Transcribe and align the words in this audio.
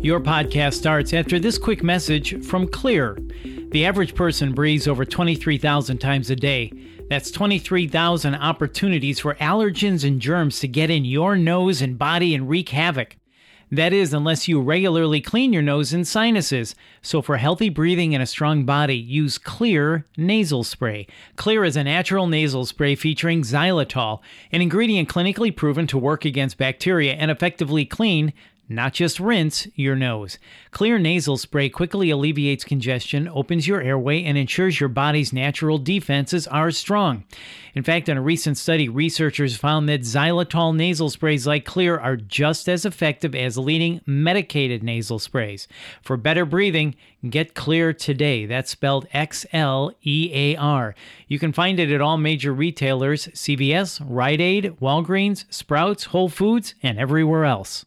Your 0.00 0.20
podcast 0.20 0.74
starts 0.74 1.12
after 1.12 1.40
this 1.40 1.58
quick 1.58 1.82
message 1.82 2.44
from 2.46 2.68
Xlear. 2.68 3.72
The 3.72 3.84
average 3.84 4.14
person 4.14 4.52
breathes 4.52 4.86
over 4.86 5.04
23,000 5.04 5.98
times 5.98 6.30
a 6.30 6.36
day. 6.36 6.72
That's 7.10 7.32
23,000 7.32 8.36
opportunities 8.36 9.18
for 9.18 9.34
allergens 9.34 10.06
and 10.06 10.20
germs 10.20 10.60
to 10.60 10.68
get 10.68 10.88
in 10.88 11.04
your 11.04 11.34
nose 11.34 11.82
and 11.82 11.98
body 11.98 12.32
and 12.32 12.48
wreak 12.48 12.68
havoc. 12.68 13.16
That 13.72 13.92
is, 13.92 14.14
unless 14.14 14.46
you 14.46 14.60
regularly 14.60 15.20
clean 15.20 15.52
your 15.52 15.62
nose 15.62 15.92
and 15.92 16.06
sinuses. 16.06 16.76
So, 17.02 17.20
for 17.20 17.36
healthy 17.36 17.68
breathing 17.68 18.14
and 18.14 18.22
a 18.22 18.26
strong 18.26 18.64
body, 18.64 18.96
use 18.96 19.36
Xlear 19.36 20.04
nasal 20.16 20.62
spray. 20.62 21.08
Xlear 21.36 21.66
is 21.66 21.76
a 21.76 21.82
natural 21.82 22.28
nasal 22.28 22.64
spray 22.64 22.94
featuring 22.94 23.42
xylitol, 23.42 24.20
an 24.52 24.62
ingredient 24.62 25.08
clinically 25.08 25.54
proven 25.54 25.88
to 25.88 25.98
work 25.98 26.24
against 26.24 26.56
bacteria 26.56 27.14
and 27.14 27.32
effectively 27.32 27.84
clean 27.84 28.32
not 28.68 28.92
just 28.92 29.18
rinse 29.18 29.66
your 29.74 29.96
nose. 29.96 30.38
Xlear 30.72 31.00
nasal 31.00 31.36
spray 31.36 31.68
quickly 31.68 32.10
alleviates 32.10 32.64
congestion, 32.64 33.28
opens 33.28 33.66
your 33.66 33.80
airway, 33.80 34.22
and 34.22 34.36
ensures 34.36 34.78
your 34.78 34.88
body's 34.88 35.32
natural 35.32 35.78
defenses 35.78 36.46
are 36.46 36.70
strong. 36.70 37.24
In 37.74 37.82
fact, 37.82 38.08
in 38.08 38.16
a 38.16 38.22
recent 38.22 38.58
study, 38.58 38.88
researchers 38.88 39.56
found 39.56 39.88
that 39.88 40.00
xylitol 40.00 40.74
nasal 40.74 41.10
sprays 41.10 41.46
like 41.46 41.64
Xlear 41.64 42.02
are 42.02 42.16
just 42.16 42.68
as 42.68 42.84
effective 42.84 43.34
as 43.34 43.56
leading 43.56 44.00
medicated 44.04 44.82
nasal 44.82 45.18
sprays. 45.18 45.68
For 46.02 46.16
better 46.16 46.44
breathing, 46.44 46.96
get 47.28 47.54
Xlear 47.54 47.96
today. 47.96 48.46
That's 48.46 48.70
spelled 48.70 49.06
X 49.12 49.46
L 49.52 49.92
E 50.02 50.30
A 50.34 50.56
R. 50.56 50.94
You 51.28 51.38
can 51.38 51.52
find 51.52 51.78
it 51.78 51.90
at 51.90 52.00
all 52.00 52.18
major 52.18 52.52
retailers 52.52 53.28
CVS, 53.28 54.02
Rite 54.04 54.40
Aid, 54.40 54.76
Walgreens, 54.80 55.44
Sprouts, 55.48 56.04
Whole 56.04 56.28
Foods, 56.28 56.74
and 56.82 56.98
everywhere 56.98 57.44
else. 57.44 57.84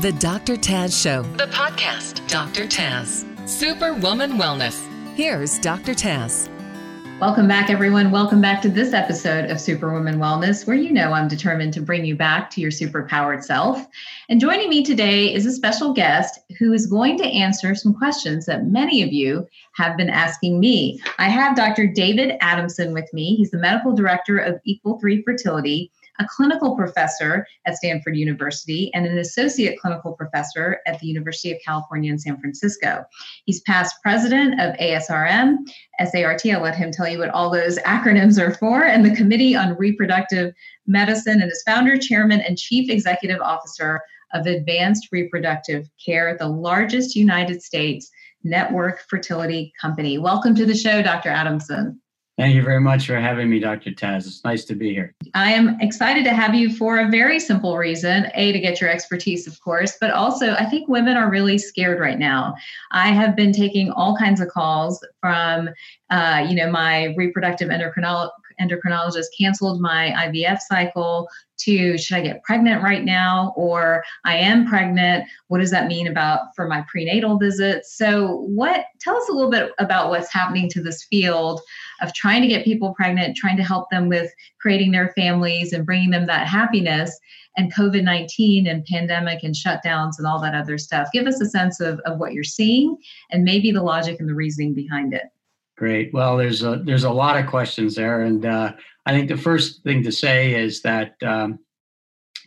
The 0.00 0.10
Dr. 0.10 0.56
Taz 0.56 1.00
Show, 1.00 1.22
the 1.36 1.46
podcast. 1.46 2.26
Dr. 2.28 2.66
Taz, 2.66 3.24
Superwoman 3.48 4.32
Wellness. 4.32 4.84
Here's 5.14 5.56
Dr. 5.60 5.94
Taz. 5.94 6.48
Welcome 7.20 7.46
back, 7.46 7.70
everyone. 7.70 8.10
Welcome 8.10 8.40
back 8.40 8.60
to 8.62 8.68
this 8.68 8.92
episode 8.92 9.52
of 9.52 9.60
Superwoman 9.60 10.16
Wellness, 10.16 10.66
where 10.66 10.76
you 10.76 10.92
know 10.92 11.12
I'm 11.12 11.28
determined 11.28 11.74
to 11.74 11.80
bring 11.80 12.04
you 12.04 12.16
back 12.16 12.50
to 12.50 12.60
your 12.60 12.72
superpowered 12.72 13.44
self. 13.44 13.86
And 14.28 14.40
joining 14.40 14.68
me 14.68 14.82
today 14.82 15.32
is 15.32 15.46
a 15.46 15.52
special 15.52 15.92
guest 15.92 16.40
who 16.58 16.72
is 16.72 16.88
going 16.88 17.16
to 17.18 17.26
answer 17.26 17.76
some 17.76 17.94
questions 17.94 18.46
that 18.46 18.66
many 18.66 19.00
of 19.00 19.12
you 19.12 19.46
have 19.76 19.96
been 19.96 20.10
asking 20.10 20.58
me. 20.58 21.00
I 21.20 21.28
have 21.28 21.54
Dr. 21.54 21.86
David 21.86 22.32
Adamson 22.40 22.92
with 22.94 23.08
me. 23.12 23.36
He's 23.36 23.52
the 23.52 23.58
medical 23.58 23.94
director 23.94 24.38
of 24.38 24.60
Equal 24.64 24.98
Three 24.98 25.22
Fertility 25.22 25.92
a 26.18 26.26
clinical 26.28 26.76
professor 26.76 27.46
at 27.66 27.76
Stanford 27.76 28.16
University, 28.16 28.90
and 28.94 29.06
an 29.06 29.18
associate 29.18 29.78
clinical 29.80 30.12
professor 30.12 30.78
at 30.86 30.98
the 31.00 31.06
University 31.06 31.52
of 31.52 31.58
California 31.64 32.10
in 32.12 32.18
San 32.18 32.38
Francisco. 32.38 33.04
He's 33.44 33.60
past 33.62 33.96
president 34.02 34.60
of 34.60 34.76
ASRM, 34.76 35.56
SART, 35.98 36.46
I'll 36.46 36.60
let 36.60 36.76
him 36.76 36.90
tell 36.90 37.08
you 37.08 37.18
what 37.18 37.30
all 37.30 37.50
those 37.50 37.78
acronyms 37.86 38.40
are 38.40 38.54
for, 38.54 38.84
and 38.84 39.04
the 39.04 39.14
Committee 39.14 39.56
on 39.56 39.76
Reproductive 39.76 40.54
Medicine, 40.86 41.40
and 41.40 41.50
is 41.50 41.62
founder, 41.66 41.98
chairman, 41.98 42.40
and 42.40 42.58
chief 42.58 42.90
executive 42.90 43.40
officer 43.40 44.00
of 44.32 44.46
Advanced 44.46 45.08
Reproductive 45.12 45.88
Care, 46.04 46.36
the 46.36 46.48
largest 46.48 47.14
United 47.14 47.62
States 47.62 48.10
network 48.42 49.00
fertility 49.08 49.72
company. 49.80 50.18
Welcome 50.18 50.54
to 50.56 50.66
the 50.66 50.74
show, 50.74 51.02
Dr. 51.02 51.30
Adamson. 51.30 52.00
Thank 52.36 52.56
you 52.56 52.62
very 52.62 52.80
much 52.80 53.06
for 53.06 53.14
having 53.14 53.48
me, 53.48 53.60
Dr. 53.60 53.92
Taz. 53.92 54.26
It's 54.26 54.42
nice 54.42 54.64
to 54.64 54.74
be 54.74 54.92
here. 54.92 55.14
I 55.34 55.52
am 55.52 55.80
excited 55.80 56.24
to 56.24 56.34
have 56.34 56.52
you 56.52 56.74
for 56.74 56.98
a 56.98 57.08
very 57.08 57.38
simple 57.38 57.76
reason. 57.76 58.26
A, 58.34 58.50
to 58.50 58.58
get 58.58 58.80
your 58.80 58.90
expertise, 58.90 59.46
of 59.46 59.60
course, 59.60 59.96
but 60.00 60.10
also 60.10 60.54
I 60.54 60.64
think 60.64 60.88
women 60.88 61.16
are 61.16 61.30
really 61.30 61.58
scared 61.58 62.00
right 62.00 62.18
now. 62.18 62.56
I 62.90 63.08
have 63.08 63.36
been 63.36 63.52
taking 63.52 63.92
all 63.92 64.16
kinds 64.16 64.40
of 64.40 64.48
calls 64.48 65.04
from, 65.20 65.70
uh, 66.10 66.44
you 66.48 66.56
know, 66.56 66.68
my 66.68 67.14
reproductive 67.16 67.68
endocrinologist 67.68 68.30
endocrinologist 68.60 69.26
canceled 69.36 69.80
my 69.80 70.14
IVF 70.16 70.58
cycle 70.60 71.28
to 71.58 71.96
should 71.98 72.16
I 72.16 72.20
get 72.20 72.42
pregnant 72.42 72.82
right 72.82 73.04
now 73.04 73.52
or 73.56 74.04
I 74.24 74.36
am 74.36 74.66
pregnant? 74.66 75.24
What 75.48 75.58
does 75.58 75.70
that 75.70 75.86
mean 75.86 76.06
about 76.08 76.54
for 76.56 76.66
my 76.66 76.84
prenatal 76.88 77.38
visits? 77.38 77.96
So 77.96 78.46
what 78.48 78.86
tell 79.00 79.16
us 79.16 79.28
a 79.28 79.32
little 79.32 79.50
bit 79.50 79.72
about 79.78 80.10
what's 80.10 80.32
happening 80.32 80.68
to 80.70 80.82
this 80.82 81.04
field 81.04 81.60
of 82.02 82.12
trying 82.14 82.42
to 82.42 82.48
get 82.48 82.64
people 82.64 82.94
pregnant 82.94 83.36
trying 83.36 83.56
to 83.56 83.64
help 83.64 83.90
them 83.90 84.08
with 84.08 84.32
creating 84.60 84.92
their 84.92 85.12
families 85.16 85.72
and 85.72 85.86
bringing 85.86 86.10
them 86.10 86.26
that 86.26 86.46
happiness 86.46 87.18
and 87.56 87.72
COVID-19 87.72 88.68
and 88.68 88.84
pandemic 88.84 89.44
and 89.44 89.54
shutdowns 89.54 90.14
and 90.18 90.26
all 90.26 90.40
that 90.40 90.54
other 90.54 90.76
stuff. 90.76 91.08
Give 91.12 91.26
us 91.26 91.40
a 91.40 91.46
sense 91.46 91.80
of, 91.80 92.00
of 92.00 92.18
what 92.18 92.32
you're 92.32 92.42
seeing 92.42 92.96
and 93.30 93.44
maybe 93.44 93.70
the 93.70 93.82
logic 93.82 94.18
and 94.18 94.28
the 94.28 94.34
reasoning 94.34 94.74
behind 94.74 95.14
it. 95.14 95.24
Great. 95.76 96.12
Well, 96.14 96.36
there's 96.36 96.62
a 96.62 96.80
there's 96.84 97.02
a 97.02 97.10
lot 97.10 97.36
of 97.36 97.48
questions 97.48 97.96
there, 97.96 98.20
and 98.20 98.46
uh, 98.46 98.74
I 99.06 99.12
think 99.12 99.28
the 99.28 99.36
first 99.36 99.82
thing 99.82 100.02
to 100.04 100.12
say 100.12 100.54
is 100.54 100.82
that 100.82 101.14
um, 101.22 101.58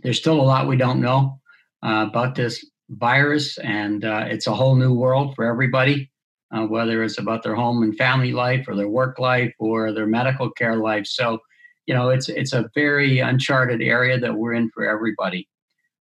there's 0.04 0.18
still 0.18 0.40
a 0.40 0.44
lot 0.44 0.68
we 0.68 0.78
don't 0.78 1.02
know 1.02 1.40
uh, 1.86 2.06
about 2.10 2.36
this 2.36 2.66
virus, 2.90 3.58
and 3.60 4.04
uh, 4.06 4.26
it's 4.28 4.48
a 4.48 4.54
whole 4.54 4.76
new 4.76 4.94
world 4.94 5.36
for 5.36 5.46
everybody. 5.46 6.12
Uh, 6.50 6.66
whether 6.66 7.04
it's 7.04 7.18
about 7.20 7.44
their 7.44 7.56
home 7.56 7.84
and 7.84 7.98
family 7.98 8.32
life, 8.32 8.66
or 8.70 8.76
their 8.76 8.88
work 8.88 9.20
life, 9.20 9.54
or 9.60 9.92
their 9.92 10.08
medical 10.08 10.50
care 10.50 10.78
life. 10.78 11.06
So, 11.06 11.40
you 11.86 11.94
know, 11.94 12.10
it's 12.10 12.30
it's 12.30 12.54
a 12.54 12.70
very 12.74 13.20
uncharted 13.20 13.82
area 13.82 14.18
that 14.18 14.36
we're 14.36 14.54
in 14.54 14.70
for 14.70 14.88
everybody. 14.88 15.50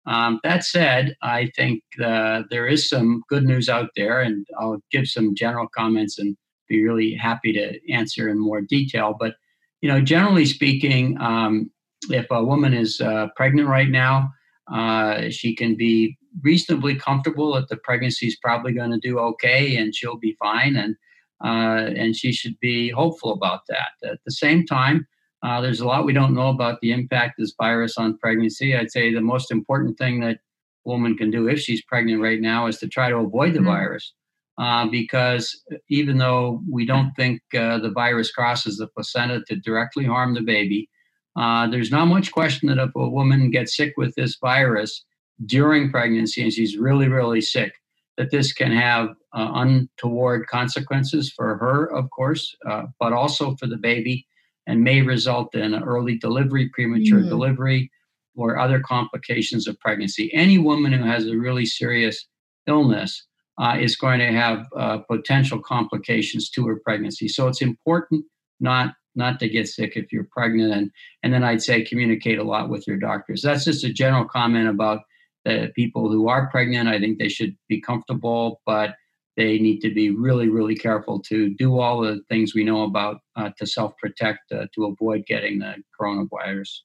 Um, 0.06 0.42
that 0.44 0.66
said, 0.66 1.16
I 1.22 1.50
think 1.56 1.82
uh, 2.04 2.44
there 2.50 2.68
is 2.68 2.90
some 2.90 3.24
good 3.30 3.46
news 3.46 3.70
out 3.70 3.92
there, 3.96 4.20
and 4.20 4.46
I'll 4.60 4.82
give 4.92 5.08
some 5.08 5.34
general 5.34 5.70
comments 5.74 6.20
and 6.20 6.36
be 6.68 6.84
really 6.84 7.14
happy 7.14 7.54
to 7.54 7.80
answer 7.90 8.28
in 8.28 8.38
more 8.38 8.60
detail. 8.60 9.16
But 9.18 9.36
you 9.84 9.90
know, 9.90 10.00
generally 10.00 10.46
speaking, 10.46 11.18
um, 11.20 11.70
if 12.10 12.26
a 12.32 12.42
woman 12.42 12.74
is 12.74 13.02
uh, 13.02 13.28
pregnant 13.36 13.68
right 13.68 13.90
now, 13.90 14.32
uh, 14.72 15.30
she 15.30 15.54
can 15.54 15.76
be 15.76 16.18
reasonably 16.42 16.96
comfortable 16.96 17.54
that 17.56 17.68
the 17.68 17.76
pregnancy 17.76 18.28
is 18.28 18.38
probably 18.42 18.72
going 18.72 18.92
to 18.92 18.98
do 19.00 19.20
okay 19.20 19.76
and 19.76 19.94
she'll 19.94 20.18
be 20.18 20.38
fine, 20.40 20.78
and 20.78 20.96
uh, 21.44 21.92
and 21.98 22.16
she 22.16 22.32
should 22.32 22.58
be 22.62 22.92
hopeful 22.92 23.34
about 23.34 23.60
that. 23.68 24.10
At 24.10 24.20
the 24.26 24.32
same 24.32 24.66
time, 24.66 25.06
uh, 25.46 25.60
there's 25.60 25.82
a 25.82 25.86
lot 25.86 26.06
we 26.06 26.14
don't 26.14 26.34
know 26.34 26.48
about 26.48 26.80
the 26.80 26.94
impact 26.94 27.38
of 27.38 27.44
this 27.44 27.54
virus 27.60 27.98
on 27.98 28.18
pregnancy. 28.20 28.74
I'd 28.74 28.90
say 28.90 29.14
the 29.14 29.20
most 29.20 29.52
important 29.52 29.98
thing 29.98 30.22
that 30.22 30.38
woman 30.86 31.18
can 31.18 31.30
do 31.30 31.50
if 31.50 31.60
she's 31.60 31.84
pregnant 31.84 32.22
right 32.22 32.40
now 32.40 32.68
is 32.68 32.78
to 32.78 32.88
try 32.88 33.10
to 33.10 33.18
avoid 33.18 33.54
the 33.54 33.60
mm-hmm. 33.60 33.68
virus 33.68 34.14
uh, 34.58 34.88
because 34.88 35.64
even 35.90 36.18
though 36.18 36.62
we 36.70 36.86
don't 36.86 37.12
think 37.16 37.42
uh, 37.56 37.80
the 37.80 37.92
virus 37.92 38.32
crosses 38.32 38.78
the 38.78 38.88
placenta 38.88 39.42
to 39.48 39.56
directly 39.56 40.06
harm 40.06 40.34
the 40.34 40.42
baby, 40.42 40.90
uh, 41.36 41.68
there's 41.68 41.92
not 41.92 42.06
much 42.06 42.32
question 42.32 42.70
that 42.70 42.78
if 42.78 42.92
a 42.96 43.10
woman 43.10 43.50
gets 43.50 43.76
sick 43.76 43.94
with 43.98 44.14
this 44.16 44.38
virus 44.40 45.04
during 45.46 45.90
pregnancy 45.90 46.44
and 46.44 46.54
she's 46.54 46.78
really, 46.78 47.08
really 47.08 47.42
sick, 47.42 47.74
that 48.18 48.30
this 48.30 48.54
can 48.54 48.72
have 48.72 49.10
uh, 49.34 49.50
untoward 49.56 50.46
consequences 50.48 51.34
for 51.36 51.58
her, 51.58 51.86
of 51.86 52.10
course, 52.12 52.56
uh, 52.70 52.84
but 53.00 53.12
also 53.14 53.56
for 53.56 53.66
the 53.66 53.78
baby 53.78 54.28
and 54.68 54.84
may 54.84 55.02
result 55.02 55.56
in 55.56 55.74
early 55.76 56.18
delivery, 56.18 56.70
premature 56.70 57.20
mm-hmm. 57.20 57.30
delivery, 57.30 57.92
or 58.36 58.58
other 58.58 58.80
complications 58.80 59.68
of 59.68 59.80
pregnancy. 59.80 60.34
Any 60.34 60.58
woman 60.58 60.94
who 60.94 61.04
has 61.04 61.28
a 61.28 61.36
really 61.36 61.66
serious 61.66 62.28
illness 62.68 63.26
uh, 63.60 63.78
is 63.80 63.96
going 63.96 64.20
to 64.20 64.32
have 64.32 64.66
uh, 64.76 64.98
potential 65.00 65.60
complications 65.60 66.50
to 66.50 66.66
her 66.68 66.80
pregnancy. 66.84 67.28
So 67.28 67.48
it's 67.48 67.62
important 67.62 68.26
not 68.60 68.94
not 69.16 69.40
to 69.40 69.48
get 69.48 69.68
sick 69.68 69.94
if 69.96 70.12
you're 70.12 70.28
pregnant, 70.32 70.74
and 70.74 70.92
and 71.22 71.34
then 71.34 71.44
I'd 71.44 71.62
say 71.62 71.84
communicate 71.84 72.40
a 72.40 72.44
lot 72.44 72.70
with 72.70 72.88
your 72.88 72.98
doctors. 72.98 73.42
That's 73.42 73.66
just 73.66 73.84
a 73.84 73.94
general 73.94 74.26
comment 74.26 74.68
about 74.68 75.02
the 75.46 75.72
people 75.76 76.10
who 76.10 76.28
are 76.30 76.50
pregnant. 76.50 76.90
I 76.90 77.00
think 77.00 77.20
they 77.20 77.30
should 77.30 77.56
be 77.68 77.80
comfortable, 77.80 78.62
but 78.66 78.96
they 79.36 79.60
need 79.60 79.82
to 79.82 79.94
be 79.94 80.10
really 80.10 80.50
really 80.50 80.76
careful 80.76 81.20
to 81.20 81.54
do 81.56 81.80
all 81.80 82.02
the 82.02 82.22
things 82.30 82.56
we 82.56 82.64
know 82.64 82.84
about 82.84 83.18
uh, 83.36 83.52
to 83.58 83.68
self 83.68 83.96
protect 83.98 84.52
uh, 84.52 84.66
to 84.74 84.86
avoid 84.86 85.26
getting 85.28 85.60
the 85.60 85.76
coronavirus. 86.00 86.80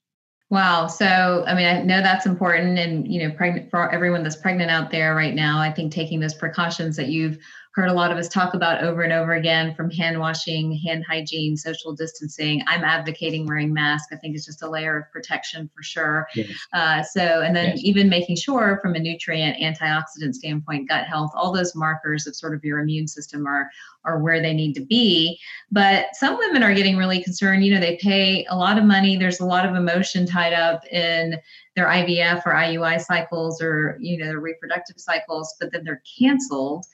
Wow. 0.51 0.87
So, 0.87 1.45
I 1.47 1.55
mean, 1.55 1.67
I 1.67 1.83
know 1.83 2.01
that's 2.01 2.25
important. 2.25 2.79
And, 2.79 3.07
you 3.07 3.23
know, 3.29 3.35
pregnant 3.35 3.71
for 3.71 3.91
everyone 3.93 4.23
that's 4.23 4.37
pregnant 4.37 4.71
out 4.71 4.91
there 4.91 5.15
right 5.15 5.35
now, 5.35 5.61
I 5.61 5.71
think 5.71 5.93
taking 5.93 6.21
those 6.21 6.35
precautions 6.35 6.97
that 6.97 7.09
you've 7.09 7.39
heard 7.79 7.89
a 7.89 7.95
lot 7.95 8.11
of 8.11 8.19
us 8.19 8.29
talk 8.29 8.55
about 8.55 8.83
over 8.83 9.03
and 9.03 9.13
over 9.13 9.35
again 9.35 9.73
from 9.73 9.89
hand 9.89 10.19
washing, 10.19 10.73
hand 10.85 11.05
hygiene, 11.09 11.57
social 11.57 11.93
distancing. 11.93 12.61
I'm 12.67 12.83
advocating 12.83 13.47
wearing 13.47 13.73
masks. 13.73 14.09
I 14.13 14.17
think 14.17 14.35
it's 14.35 14.45
just 14.45 14.63
a 14.63 14.69
layer 14.69 14.99
of 14.99 15.13
protection 15.13 15.71
for 15.73 15.85
sure. 15.85 16.27
Yes. 16.35 16.51
Uh, 16.73 17.03
so, 17.05 17.41
and 17.41 17.55
then 17.55 17.77
yes. 17.77 17.81
even 17.85 18.09
making 18.09 18.35
sure 18.35 18.81
from 18.83 18.97
a 18.97 18.99
nutrient 18.99 19.59
antioxidant 19.59 20.35
standpoint, 20.35 20.89
gut 20.89 21.07
health, 21.07 21.31
all 21.37 21.53
those 21.53 21.77
markers 21.77 22.27
of 22.27 22.35
sort 22.35 22.53
of 22.53 22.65
your 22.65 22.81
immune 22.81 23.07
system 23.07 23.47
are 23.47 23.71
are 24.05 24.19
where 24.19 24.41
they 24.41 24.55
need 24.55 24.75
to 24.75 24.85
be. 24.85 25.39
But 25.71 26.07
some 26.15 26.37
women 26.39 26.63
are 26.63 26.75
getting 26.75 26.97
really 26.97 27.23
concerned. 27.23 27.65
You 27.65 27.75
know, 27.75 27.81
they 27.81 27.97
pay 27.97 28.45
a 28.47 28.57
lot 28.57 28.79
of 28.79 28.85
money. 28.85 29.17
There's 29.17 29.41
a 29.41 29.47
lot 29.47 29.67
of 29.67 29.75
emotion 29.75 30.27
tied 30.27 30.53
up 30.53 30.85
in 30.87 31.39
their 31.77 31.87
IVF 31.87 32.45
or 32.45 32.53
IUI 32.53 33.01
cycles 33.01 33.63
or 33.63 33.97
you 34.01 34.19
know 34.19 34.27
their 34.27 34.41
reproductive 34.41 34.99
cycles, 34.99 35.55
but 35.61 35.73
then 35.73 35.85
they're 35.85 36.03
canceled 36.19 36.87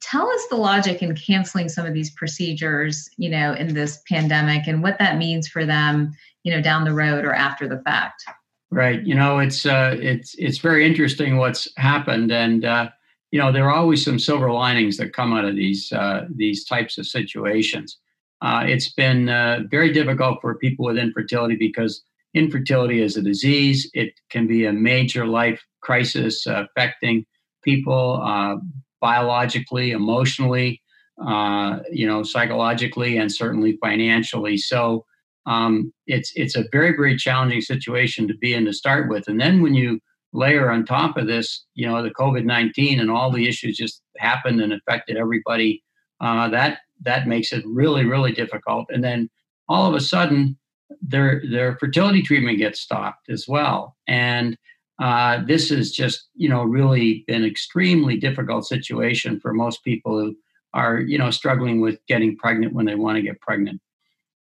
tell 0.00 0.28
us 0.28 0.46
the 0.48 0.56
logic 0.56 1.02
in 1.02 1.14
canceling 1.14 1.68
some 1.68 1.86
of 1.86 1.94
these 1.94 2.10
procedures 2.10 3.08
you 3.16 3.28
know 3.28 3.52
in 3.54 3.74
this 3.74 4.02
pandemic 4.08 4.66
and 4.66 4.82
what 4.82 4.98
that 4.98 5.16
means 5.16 5.48
for 5.48 5.64
them 5.64 6.12
you 6.42 6.52
know 6.52 6.62
down 6.62 6.84
the 6.84 6.94
road 6.94 7.24
or 7.24 7.32
after 7.34 7.68
the 7.68 7.82
fact. 7.82 8.24
Right. 8.70 9.02
You 9.04 9.14
know 9.14 9.38
it's 9.38 9.66
uh 9.66 9.96
it's 9.98 10.34
it's 10.38 10.58
very 10.58 10.86
interesting 10.86 11.36
what's 11.36 11.68
happened. 11.76 12.32
And 12.32 12.64
uh 12.64 12.88
you 13.30 13.38
know 13.38 13.52
there 13.52 13.68
are 13.68 13.74
always 13.74 14.04
some 14.04 14.18
silver 14.18 14.50
linings 14.52 14.96
that 14.98 15.12
come 15.12 15.32
out 15.32 15.44
of 15.44 15.56
these 15.56 15.92
uh 15.92 16.26
these 16.34 16.64
types 16.64 16.98
of 16.98 17.06
situations. 17.06 17.98
Uh 18.42 18.64
it's 18.66 18.92
been 18.92 19.28
uh, 19.28 19.60
very 19.70 19.92
difficult 19.92 20.38
for 20.40 20.54
people 20.56 20.84
with 20.84 20.98
infertility 20.98 21.56
because 21.56 22.02
infertility 22.34 23.00
is 23.00 23.16
a 23.16 23.22
disease. 23.22 23.90
It 23.94 24.12
can 24.30 24.46
be 24.46 24.66
a 24.66 24.72
major 24.72 25.26
life 25.26 25.60
crisis 25.80 26.46
affecting 26.46 27.24
people 27.62 28.20
uh, 28.22 28.56
biologically, 29.00 29.90
emotionally, 29.90 30.82
uh, 31.24 31.78
you 31.90 32.06
know, 32.06 32.22
psychologically, 32.22 33.16
and 33.16 33.32
certainly 33.32 33.78
financially. 33.82 34.56
So 34.56 35.04
um, 35.46 35.92
it's 36.06 36.32
it's 36.34 36.56
a 36.56 36.64
very 36.72 36.90
very 36.90 37.16
challenging 37.16 37.60
situation 37.60 38.28
to 38.28 38.36
be 38.36 38.54
in 38.54 38.64
to 38.66 38.72
start 38.72 39.08
with, 39.08 39.28
and 39.28 39.40
then 39.40 39.62
when 39.62 39.74
you 39.74 40.00
layer 40.32 40.70
on 40.70 40.84
top 40.84 41.16
of 41.16 41.26
this, 41.26 41.64
you 41.74 41.86
know, 41.86 42.02
the 42.02 42.10
COVID 42.10 42.44
nineteen 42.44 43.00
and 43.00 43.10
all 43.10 43.30
the 43.30 43.48
issues 43.48 43.76
just 43.76 44.02
happened 44.18 44.60
and 44.60 44.72
affected 44.72 45.16
everybody. 45.16 45.82
Uh, 46.20 46.48
that 46.48 46.78
that 47.02 47.28
makes 47.28 47.52
it 47.52 47.64
really 47.66 48.04
really 48.04 48.32
difficult, 48.32 48.86
and 48.90 49.04
then 49.04 49.28
all 49.68 49.86
of 49.86 49.94
a 49.94 50.00
sudden 50.00 50.58
their 51.00 51.42
their 51.50 51.76
fertility 51.78 52.22
treatment 52.22 52.58
gets 52.58 52.80
stopped 52.80 53.28
as 53.28 53.46
well, 53.48 53.96
and 54.06 54.56
uh, 54.98 55.42
this 55.46 55.70
has 55.70 55.90
just 55.90 56.28
you 56.34 56.48
know 56.48 56.62
really 56.62 57.24
been 57.26 57.44
extremely 57.44 58.16
difficult 58.16 58.66
situation 58.66 59.38
for 59.40 59.52
most 59.52 59.84
people 59.84 60.18
who 60.18 60.36
are 60.72 61.00
you 61.00 61.18
know 61.18 61.30
struggling 61.30 61.80
with 61.80 61.98
getting 62.06 62.36
pregnant 62.36 62.72
when 62.72 62.86
they 62.86 62.94
want 62.94 63.16
to 63.16 63.22
get 63.22 63.40
pregnant. 63.40 63.80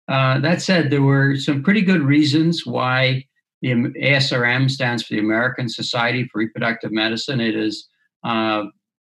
Uh, 0.08 0.38
that 0.38 0.60
said, 0.60 0.90
there 0.90 1.02
were 1.02 1.36
some 1.36 1.62
pretty 1.62 1.80
good 1.80 2.02
reasons 2.02 2.66
why 2.66 3.24
the 3.62 3.70
ASRM 3.70 4.70
stands 4.70 5.02
for 5.02 5.14
the 5.14 5.20
American 5.20 5.68
Society 5.68 6.28
for 6.30 6.38
Reproductive 6.38 6.92
Medicine. 6.92 7.40
It 7.40 7.56
is 7.56 7.88
uh, 8.22 8.64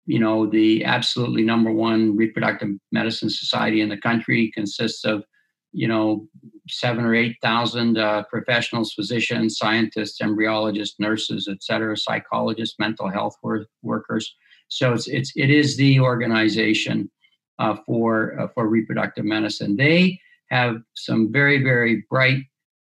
you 0.06 0.20
know 0.20 0.46
the 0.46 0.84
absolutely 0.84 1.44
number 1.44 1.72
one 1.72 2.18
reproductive 2.18 2.70
medicine 2.92 3.30
society 3.30 3.82
in 3.82 3.90
the 3.90 3.98
country. 3.98 4.52
consists 4.54 5.06
of 5.06 5.24
you 5.72 5.88
know 5.88 6.28
seven 6.68 7.06
or 7.06 7.16
eight 7.16 7.38
thousand 7.42 7.98
uh, 7.98 8.24
professionals, 8.24 8.94
physicians, 8.94 9.58
scientists, 9.58 10.20
embryologists, 10.22 11.00
nurses, 11.00 11.48
et 11.50 11.62
cetera, 11.62 11.96
psychologists, 11.96 12.78
mental 12.80 13.10
health 13.10 13.36
work- 13.44 13.68
workers. 13.82 14.36
So 14.68 14.94
it's 14.94 15.08
it's 15.08 15.32
it 15.36 15.50
is 15.50 15.78
the 15.78 16.00
organization 16.00 17.10
uh, 17.60 17.76
for 17.86 18.40
uh, 18.40 18.48
for 18.54 18.68
reproductive 18.68 19.26
medicine. 19.26 19.76
They 19.76 20.20
have 20.50 20.82
some 20.96 21.32
very 21.32 21.64
very 21.64 22.06
bright 22.10 22.44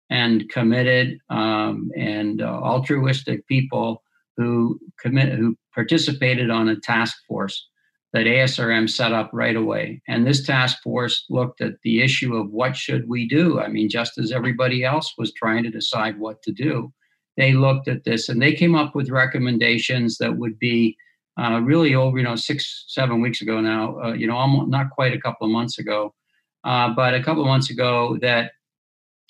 and 0.09 0.47
committed 0.49 1.17
um, 1.29 1.91
and 1.97 2.41
uh, 2.41 2.45
altruistic 2.45 3.47
people 3.47 4.03
who 4.37 4.79
commit 4.99 5.33
who 5.33 5.55
participated 5.73 6.49
on 6.49 6.69
a 6.69 6.79
task 6.79 7.17
force 7.27 7.67
that 8.15 8.27
ASRM 8.27 8.89
set 8.89 9.11
up 9.11 9.29
right 9.33 9.57
away. 9.57 10.01
And 10.07 10.25
this 10.25 10.45
task 10.45 10.81
force 10.81 11.25
looked 11.29 11.59
at 11.59 11.73
the 11.83 12.01
issue 12.01 12.37
of 12.37 12.49
what 12.49 12.73
should 12.73 13.09
we 13.09 13.27
do? 13.27 13.59
I 13.59 13.67
mean, 13.67 13.89
just 13.89 14.17
as 14.17 14.31
everybody 14.31 14.85
else 14.85 15.13
was 15.17 15.33
trying 15.33 15.63
to 15.63 15.69
decide 15.69 16.17
what 16.17 16.41
to 16.43 16.53
do, 16.53 16.93
they 17.35 17.51
looked 17.51 17.89
at 17.89 18.05
this 18.05 18.29
and 18.29 18.41
they 18.41 18.53
came 18.53 18.73
up 18.73 18.95
with 18.95 19.09
recommendations 19.09 20.17
that 20.19 20.37
would 20.37 20.57
be 20.57 20.95
uh, 21.37 21.59
really 21.61 21.93
over, 21.93 22.17
you 22.17 22.23
know, 22.23 22.37
six, 22.37 22.85
seven 22.87 23.19
weeks 23.19 23.41
ago 23.41 23.59
now, 23.59 23.99
uh, 23.99 24.13
you 24.13 24.27
know, 24.27 24.37
almost 24.37 24.69
not 24.69 24.91
quite 24.91 25.13
a 25.13 25.19
couple 25.19 25.45
of 25.45 25.51
months 25.51 25.77
ago, 25.77 26.13
uh, 26.63 26.93
but 26.95 27.13
a 27.13 27.21
couple 27.21 27.41
of 27.41 27.49
months 27.49 27.69
ago 27.69 28.17
that 28.21 28.53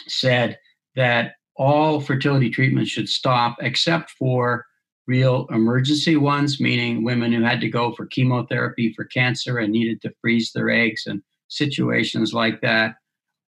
said 0.08 0.60
that 0.96 1.32
all 1.56 2.00
fertility 2.00 2.52
treatments 2.52 2.92
should 2.92 3.10
stop 3.10 3.58
except 3.62 4.12
for 4.12 4.68
real 5.08 5.46
emergency 5.52 6.16
ones, 6.16 6.60
meaning 6.60 7.04
women 7.04 7.32
who 7.32 7.44
had 7.44 7.62
to 7.62 7.70
go 7.70 7.94
for 7.94 8.06
chemotherapy 8.06 8.94
for 8.94 9.06
cancer 9.06 9.58
and 9.58 9.72
needed 9.72 10.02
to 10.02 10.14
freeze 10.22 10.52
their 10.52 10.70
eggs 10.70 11.04
and 11.06 11.22
situations 11.48 12.34
like 12.34 12.62
that. 12.62 12.96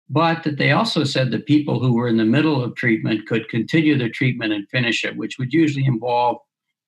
But 0.09 0.43
that 0.43 0.57
they 0.57 0.71
also 0.71 1.03
said 1.03 1.31
that 1.31 1.45
people 1.45 1.79
who 1.79 1.93
were 1.93 2.07
in 2.07 2.17
the 2.17 2.25
middle 2.25 2.63
of 2.63 2.75
treatment 2.75 3.27
could 3.27 3.49
continue 3.49 3.97
their 3.97 4.09
treatment 4.09 4.53
and 4.53 4.67
finish 4.69 5.03
it, 5.05 5.15
which 5.15 5.37
would 5.39 5.53
usually 5.53 5.85
involve, 5.85 6.37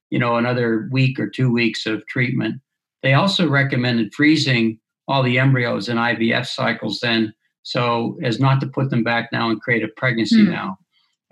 you 0.09 0.19
know, 0.19 0.35
another 0.35 0.89
week 0.91 1.19
or 1.19 1.29
two 1.29 1.51
weeks 1.51 1.85
of 1.85 2.05
treatment. 2.07 2.61
They 3.03 3.13
also 3.13 3.47
recommended 3.47 4.13
freezing 4.13 4.79
all 5.07 5.23
the 5.23 5.39
embryos 5.39 5.87
in 5.87 5.97
IVF 5.97 6.47
cycles 6.47 6.99
then, 6.99 7.33
so 7.63 8.17
as 8.23 8.39
not 8.39 8.59
to 8.61 8.67
put 8.67 8.89
them 8.89 9.03
back 9.03 9.29
now 9.31 9.49
and 9.49 9.61
create 9.61 9.83
a 9.83 9.87
pregnancy 9.89 10.43
mm. 10.43 10.49
now. 10.49 10.77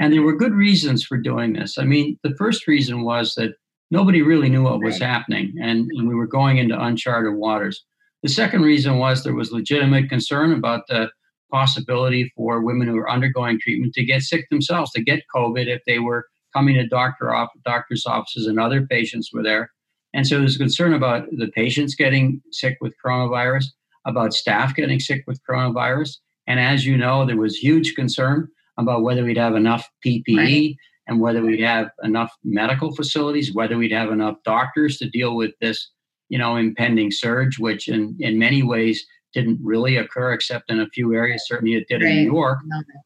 And 0.04 0.12
there 0.12 0.22
were 0.22 0.36
good 0.36 0.52
reasons 0.52 1.02
for 1.06 1.16
doing 1.16 1.54
this. 1.54 1.78
I 1.78 1.86
mean, 1.86 2.20
the 2.24 2.36
first 2.36 2.68
reason 2.68 3.06
was 3.06 3.36
that 3.36 3.54
nobody 3.90 4.22
really 4.22 4.50
knew 4.50 4.64
what 4.64 4.82
was 4.82 5.00
happening, 5.00 5.54
and, 5.62 5.90
and 5.94 6.10
we 6.10 6.14
were 6.14 6.28
going 6.28 6.58
into 6.58 6.78
uncharted 6.78 7.36
waters. 7.36 7.86
The 8.22 8.28
second 8.28 8.64
reason 8.64 8.98
was 8.98 9.24
there 9.24 9.34
was 9.34 9.54
legitimate 9.54 10.10
concern 10.10 10.52
about 10.52 10.88
the 10.90 11.10
possibility 11.54 12.30
for 12.36 12.60
women 12.60 12.90
who 12.90 12.98
are 12.98 13.10
undergoing 13.10 13.62
treatment 13.62 13.94
to 13.94 14.04
get 14.04 14.24
sick 14.24 14.46
themselves, 14.50 14.92
to 14.92 15.02
get 15.02 15.24
COVID 15.34 15.68
if 15.68 15.82
they 15.88 16.00
were 16.00 16.26
coming 16.54 16.76
to 16.76 16.86
doctor 16.86 17.34
off, 17.34 17.48
doctor's 17.64 18.06
offices 18.06 18.46
and 18.46 18.60
other 18.60 18.86
patients 18.86 19.30
were 19.32 19.42
there. 19.42 19.72
And 20.14 20.28
so 20.28 20.38
there's 20.38 20.58
concern 20.58 20.94
about 20.94 21.30
the 21.32 21.48
patients 21.48 21.96
getting 21.96 22.42
sick 22.52 22.78
with 22.82 22.94
coronavirus, 23.02 23.68
about 24.06 24.34
staff 24.34 24.76
getting 24.76 25.00
sick 25.00 25.24
with 25.28 25.40
coronavirus. 25.50 26.18
And 26.46 26.60
as 26.60 26.86
you 26.86 26.98
know, 26.98 27.26
there 27.26 27.38
was 27.38 27.56
huge 27.56 27.96
concern 27.96 28.50
about 28.78 29.04
whether 29.04 29.24
we'd 29.24 29.38
have 29.38 29.56
enough 29.56 29.90
PPE 30.06 30.38
right. 30.38 30.76
and 31.08 31.20
whether 31.20 31.42
we'd 31.42 31.62
have 31.62 31.90
enough 32.04 32.32
medical 32.44 32.96
facilities, 32.96 33.54
whether 33.54 33.78
we'd 33.78 33.92
have 33.92 34.12
enough 34.12 34.38
doctors 34.44 34.98
to 34.98 35.10
deal 35.10 35.36
with 35.36 35.52
this, 35.62 35.92
you 36.30 36.38
know, 36.38 36.56
impending 36.56 37.12
surge, 37.12 37.60
which 37.60 37.88
in, 37.88 38.16
in 38.20 38.38
many 38.40 38.64
ways 38.64 39.06
didn't 39.34 39.60
really 39.64 39.98
occur 39.98 40.34
except 40.34 40.72
in 40.72 40.80
a 40.80 40.90
few 40.90 41.14
areas. 41.14 41.46
Certainly 41.48 41.76
it 41.76 41.88
did 41.88 42.02
right. 42.02 42.12
in 42.12 42.16
New 42.18 42.32
York, 42.34 42.60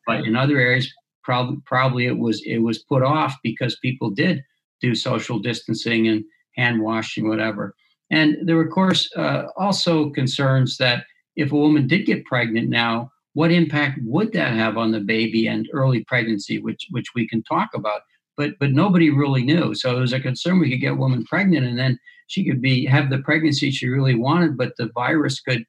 but 0.06 0.26
in 0.26 0.36
other 0.36 0.58
areas, 0.58 0.92
probably 1.24 1.58
probably 1.66 2.06
it 2.06 2.18
was 2.18 2.42
it 2.46 2.60
was 2.60 2.80
put 2.80 3.04
off 3.04 3.36
because 3.44 3.78
people 3.80 4.10
did 4.10 4.44
do 4.82 4.96
social 4.96 5.40
distancing 5.40 6.08
and 6.08 6.24
hand 6.56 6.82
washing, 6.82 7.28
whatever. 7.28 7.76
And 8.10 8.38
there 8.48 8.56
were, 8.56 8.66
of 8.66 8.72
course, 8.72 9.10
uh, 9.16 9.44
also 9.58 10.10
concerns 10.12 10.78
that 10.78 11.04
if 11.36 11.52
a 11.52 11.56
woman 11.56 11.88
did 11.88 12.06
get 12.06 12.26
pregnant 12.26 12.70
now, 12.70 13.12
what 13.38 13.52
impact 13.52 14.00
would 14.04 14.34
that 14.34 14.54
have 14.56 14.78
on 14.78 14.92
the 14.92 15.00
baby 15.00 15.46
and 15.46 15.70
early 15.72 16.04
pregnancy, 16.06 16.58
which 16.58 16.88
which 16.90 17.14
we 17.14 17.28
can 17.28 17.44
talk 17.44 17.70
about. 17.76 18.02
But 18.36 18.54
but 18.60 18.72
nobody 18.72 19.12
really 19.12 19.44
knew. 19.44 19.76
So 19.76 19.96
it 19.96 20.00
was 20.00 20.12
a 20.12 20.20
concern 20.20 20.60
we 20.60 20.72
could 20.72 20.82
get 20.82 20.94
a 20.94 21.04
woman 21.04 21.24
pregnant 21.24 21.68
and 21.68 21.78
then 21.78 22.00
she 22.26 22.44
could 22.44 22.64
be 22.64 22.88
have 22.88 23.12
the 23.12 23.20
pregnancy 23.20 23.70
she 23.70 23.90
really 23.90 24.16
wanted, 24.16 24.58
but 24.58 24.74
the 24.80 24.90
virus 24.96 25.40
could 25.40 25.66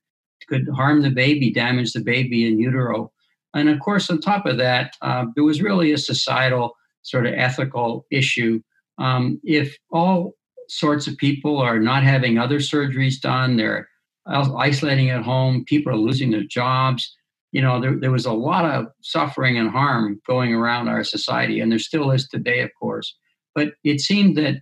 could 0.49 0.67
harm 0.75 1.03
the 1.03 1.11
baby, 1.11 1.53
damage 1.53 1.93
the 1.93 2.01
baby 2.01 2.47
in 2.47 2.59
utero. 2.59 3.13
And 3.53 3.69
of 3.69 3.79
course, 3.81 4.09
on 4.09 4.23
top 4.23 4.47
of 4.47 4.57
that, 4.57 4.95
uh, 5.03 5.27
there 5.35 5.45
was 5.45 5.61
really 5.61 5.93
a 5.93 5.99
societal 5.99 6.75
sort 7.03 7.27
of 7.27 7.35
ethical 7.35 8.07
issue. 8.11 8.63
Um, 8.97 9.43
if 9.45 9.77
all 9.91 10.33
sorts 10.69 11.07
of 11.07 11.19
people 11.19 11.59
are 11.59 11.79
not 11.79 12.03
having 12.03 12.39
other 12.39 12.61
surgeries 12.61 13.21
done, 13.21 13.59
they're 13.59 13.91
isolating 14.27 15.11
at 15.11 15.23
home, 15.23 15.67
people 15.67 15.93
are 15.93 15.97
losing 15.97 16.31
their 16.31 16.45
jobs, 16.45 17.15
you 17.53 17.63
know, 17.63 17.81
there, 17.81 17.97
there 17.99 18.11
was 18.11 18.27
a 18.27 18.33
lot 18.33 18.65
of 18.65 18.87
suffering 19.03 19.57
and 19.59 19.71
harm 19.71 20.21
going 20.27 20.53
around 20.53 20.89
our 20.89 21.05
society, 21.05 21.61
and 21.61 21.73
there 21.73 21.79
still 21.79 22.11
is 22.11 22.29
today, 22.29 22.61
of 22.61 22.71
course. 22.79 23.17
But 23.55 23.73
it 23.85 24.01
seemed 24.01 24.37
that 24.37 24.57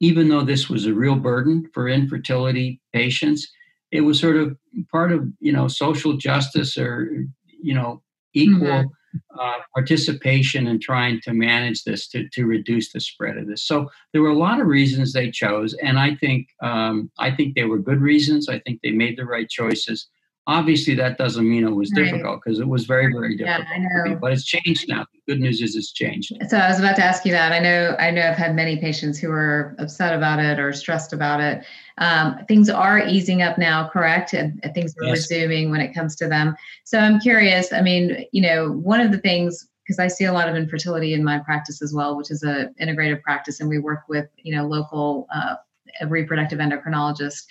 even 0.00 0.28
though 0.28 0.42
this 0.42 0.68
was 0.68 0.86
a 0.86 0.94
real 0.94 1.16
burden 1.16 1.68
for 1.72 1.88
infertility 1.88 2.80
patients, 2.92 3.50
it 3.90 4.02
was 4.02 4.20
sort 4.20 4.36
of 4.36 4.56
part 4.92 5.12
of, 5.12 5.26
you 5.40 5.52
know, 5.52 5.68
social 5.68 6.16
justice 6.16 6.76
or, 6.76 7.26
you 7.62 7.74
know, 7.74 8.02
equal 8.34 8.68
mm-hmm. 8.68 9.40
uh, 9.40 9.58
participation 9.74 10.66
in 10.66 10.78
trying 10.78 11.20
to 11.22 11.32
manage 11.32 11.84
this 11.84 12.06
to, 12.08 12.28
to 12.34 12.44
reduce 12.44 12.92
the 12.92 13.00
spread 13.00 13.38
of 13.38 13.46
this. 13.46 13.66
So 13.66 13.88
there 14.12 14.20
were 14.20 14.28
a 14.28 14.38
lot 14.38 14.60
of 14.60 14.66
reasons 14.66 15.12
they 15.12 15.30
chose, 15.30 15.74
and 15.82 15.98
I 15.98 16.14
think 16.16 16.48
um, 16.62 17.10
I 17.18 17.30
think 17.30 17.54
they 17.54 17.64
were 17.64 17.78
good 17.78 18.02
reasons. 18.02 18.48
I 18.48 18.58
think 18.58 18.80
they 18.82 18.90
made 18.90 19.16
the 19.16 19.24
right 19.24 19.48
choices. 19.48 20.08
Obviously, 20.48 20.94
that 20.94 21.18
doesn't 21.18 21.48
mean 21.48 21.66
it 21.66 21.74
was 21.74 21.90
right. 21.92 22.04
difficult 22.04 22.40
because 22.44 22.60
it 22.60 22.68
was 22.68 22.84
very, 22.84 23.12
very 23.12 23.36
difficult. 23.36 23.66
Yeah, 23.68 24.04
I 24.04 24.08
know. 24.08 24.16
But 24.16 24.32
it's 24.32 24.44
changed 24.44 24.88
now. 24.88 25.04
The 25.12 25.32
good 25.32 25.40
news 25.40 25.60
is 25.60 25.74
it's 25.74 25.90
changed. 25.90 26.32
So 26.48 26.56
I 26.56 26.68
was 26.68 26.78
about 26.78 26.94
to 26.96 27.04
ask 27.04 27.24
you 27.24 27.32
that. 27.32 27.50
I 27.50 27.58
know, 27.58 27.96
I 27.98 28.12
know, 28.12 28.22
I've 28.22 28.36
had 28.36 28.54
many 28.54 28.76
patients 28.76 29.18
who 29.18 29.30
are 29.32 29.74
upset 29.78 30.14
about 30.14 30.38
it 30.38 30.60
or 30.60 30.72
stressed 30.72 31.12
about 31.12 31.40
it. 31.40 31.64
Um, 31.98 32.44
things 32.46 32.70
are 32.70 33.04
easing 33.04 33.42
up 33.42 33.58
now, 33.58 33.88
correct? 33.88 34.34
And 34.34 34.60
things 34.72 34.94
are 34.98 35.04
yes. 35.04 35.16
resuming 35.30 35.70
when 35.70 35.80
it 35.80 35.92
comes 35.92 36.14
to 36.16 36.28
them. 36.28 36.54
So 36.84 36.98
I'm 36.98 37.18
curious. 37.18 37.72
I 37.72 37.80
mean, 37.80 38.24
you 38.30 38.42
know, 38.42 38.70
one 38.70 39.00
of 39.00 39.10
the 39.10 39.18
things 39.18 39.66
because 39.86 39.98
I 40.00 40.08
see 40.08 40.24
a 40.24 40.32
lot 40.32 40.48
of 40.48 40.56
infertility 40.56 41.14
in 41.14 41.22
my 41.22 41.38
practice 41.38 41.80
as 41.80 41.94
well, 41.94 42.16
which 42.16 42.30
is 42.30 42.42
a 42.42 42.70
integrative 42.80 43.22
practice, 43.22 43.60
and 43.60 43.68
we 43.68 43.78
work 43.78 44.00
with 44.08 44.28
you 44.36 44.54
know 44.54 44.66
local 44.66 45.28
uh, 45.32 45.54
reproductive 46.08 46.58
endocrinologists 46.58 47.44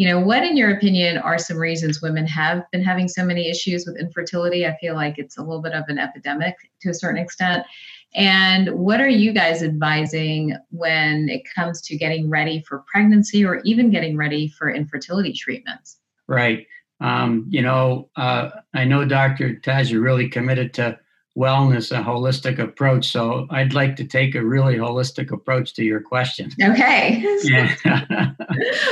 you 0.00 0.08
know 0.08 0.18
what 0.18 0.42
in 0.42 0.56
your 0.56 0.70
opinion 0.70 1.18
are 1.18 1.36
some 1.36 1.58
reasons 1.58 2.00
women 2.00 2.26
have 2.26 2.62
been 2.72 2.82
having 2.82 3.06
so 3.06 3.22
many 3.22 3.50
issues 3.50 3.84
with 3.86 4.00
infertility 4.00 4.66
i 4.66 4.74
feel 4.80 4.94
like 4.94 5.18
it's 5.18 5.36
a 5.36 5.42
little 5.42 5.60
bit 5.60 5.74
of 5.74 5.84
an 5.88 5.98
epidemic 5.98 6.56
to 6.80 6.88
a 6.88 6.94
certain 6.94 7.22
extent 7.22 7.66
and 8.14 8.70
what 8.70 8.98
are 8.98 9.10
you 9.10 9.30
guys 9.30 9.62
advising 9.62 10.56
when 10.70 11.28
it 11.28 11.42
comes 11.54 11.82
to 11.82 11.98
getting 11.98 12.30
ready 12.30 12.64
for 12.66 12.82
pregnancy 12.90 13.44
or 13.44 13.60
even 13.66 13.90
getting 13.90 14.16
ready 14.16 14.48
for 14.48 14.70
infertility 14.70 15.34
treatments 15.34 15.98
right 16.28 16.66
um, 17.02 17.44
you 17.50 17.60
know 17.60 18.08
uh, 18.16 18.48
i 18.72 18.86
know 18.86 19.04
dr 19.04 19.56
taz 19.56 19.90
you're 19.90 20.00
really 20.00 20.30
committed 20.30 20.72
to 20.72 20.98
wellness, 21.38 21.96
a 21.96 22.02
holistic 22.02 22.58
approach. 22.58 23.06
So 23.06 23.46
I'd 23.50 23.72
like 23.72 23.94
to 23.96 24.04
take 24.04 24.34
a 24.34 24.44
really 24.44 24.74
holistic 24.74 25.30
approach 25.30 25.74
to 25.74 25.84
your 25.84 26.00
question. 26.00 26.50
Okay. 26.60 27.22
Yeah. 27.44 27.74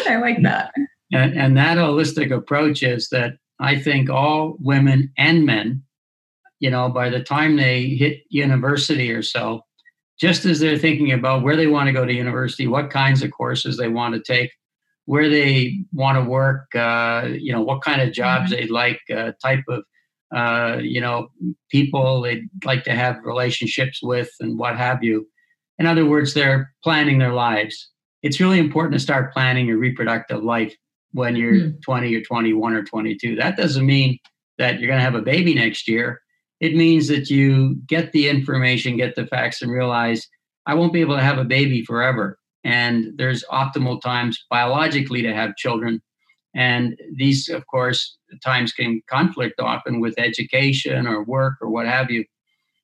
I 0.07 0.19
like 0.21 0.41
that. 0.43 0.73
And, 1.13 1.37
and 1.39 1.57
that 1.57 1.79
holistic 1.79 2.35
approach 2.35 2.83
is 2.83 3.09
that 3.11 3.35
I 3.61 3.79
think 3.79 4.11
all 4.11 4.57
women 4.61 5.13
and 5.17 5.45
men, 5.45 5.83
you 6.61 6.71
know, 6.71 6.89
by 6.89 7.09
the 7.09 7.23
time 7.23 7.57
they 7.57 7.87
hit 7.87 8.23
university 8.31 9.11
or 9.11 9.23
so, 9.23 9.63
just 10.21 10.45
as 10.45 10.61
they're 10.61 10.79
thinking 10.79 11.13
about 11.13 11.43
where 11.43 11.57
they 11.57 11.69
want 11.69 11.87
to 11.87 11.93
go 11.93 12.05
to 12.05 12.13
university, 12.13 12.67
what 12.67 12.91
kinds 12.91 13.23
of 13.23 13.31
courses 13.31 13.77
they 13.77 13.89
want 13.89 14.15
to 14.15 14.21
take, 14.21 14.51
where 15.07 15.29
they 15.29 15.79
want 15.93 16.19
to 16.19 16.29
work, 16.29 16.75
uh, 16.75 17.29
you 17.31 17.53
know, 17.53 17.63
what 17.63 17.83
kind 17.83 18.03
of 18.03 18.13
jobs 18.13 18.53
mm-hmm. 18.53 18.61
they 18.61 18.67
like, 18.67 19.01
uh, 19.15 19.33
type 19.43 19.65
of, 19.69 19.85
uh, 20.35 20.79
you 20.83 21.01
know, 21.01 21.29
people 21.71 22.21
they'd 22.21 22.49
like 22.65 22.85
to 22.85 22.93
have 22.93 23.17
relationships 23.25 24.01
with, 24.03 24.31
and 24.41 24.59
what 24.59 24.77
have 24.77 25.03
you. 25.03 25.27
In 25.79 25.87
other 25.87 26.05
words, 26.05 26.35
they're 26.35 26.75
planning 26.83 27.19
their 27.19 27.33
lives. 27.33 27.91
It's 28.23 28.41
really 28.41 28.59
important 28.59 28.95
to 28.95 29.01
start 29.01 29.33
planning 29.33 29.67
your 29.67 29.79
reproductive 29.79 30.43
life 30.43 30.75
when 31.13 31.37
you're 31.37 31.55
mm. 31.55 31.83
20 31.83 32.15
or 32.15 32.23
21 32.23 32.75
or 32.75 32.85
22. 32.85 33.37
That 33.37 33.57
doesn't 33.57 33.87
mean 33.87 34.19
that 34.59 34.79
you're 34.79 34.89
going 34.89 34.99
to 34.99 35.05
have 35.05 35.15
a 35.15 35.23
baby 35.23 35.55
next 35.55 35.89
year. 35.89 36.21
It 36.61 36.75
means 36.75 37.09
that 37.09 37.31
you 37.31 37.77
get 37.87 38.13
the 38.13 38.29
information, 38.29 38.97
get 38.97 39.15
the 39.15 39.27
facts, 39.27 39.63
and 39.63 39.71
realize 39.71 40.27
I 40.67 40.75
won't 40.75 40.93
be 40.93 41.01
able 41.01 41.17
to 41.17 41.23
have 41.23 41.39
a 41.39 41.45
baby 41.45 41.85
forever. 41.85 42.39
And 42.65 43.13
there's 43.17 43.45
optimal 43.45 44.03
times 44.03 44.45
biologically 44.51 45.23
to 45.23 45.33
have 45.33 45.57
children. 45.57 46.03
And 46.55 46.99
these, 47.15 47.49
of 47.49 47.67
course, 47.69 48.17
times 48.45 48.73
can 48.73 49.01
conflict 49.09 49.61
often 49.61 50.01
with 50.01 50.19
education 50.19 51.07
or 51.07 51.23
work 51.23 51.55
or 51.61 51.71
what 51.71 51.87
have 51.87 52.11
you. 52.11 52.25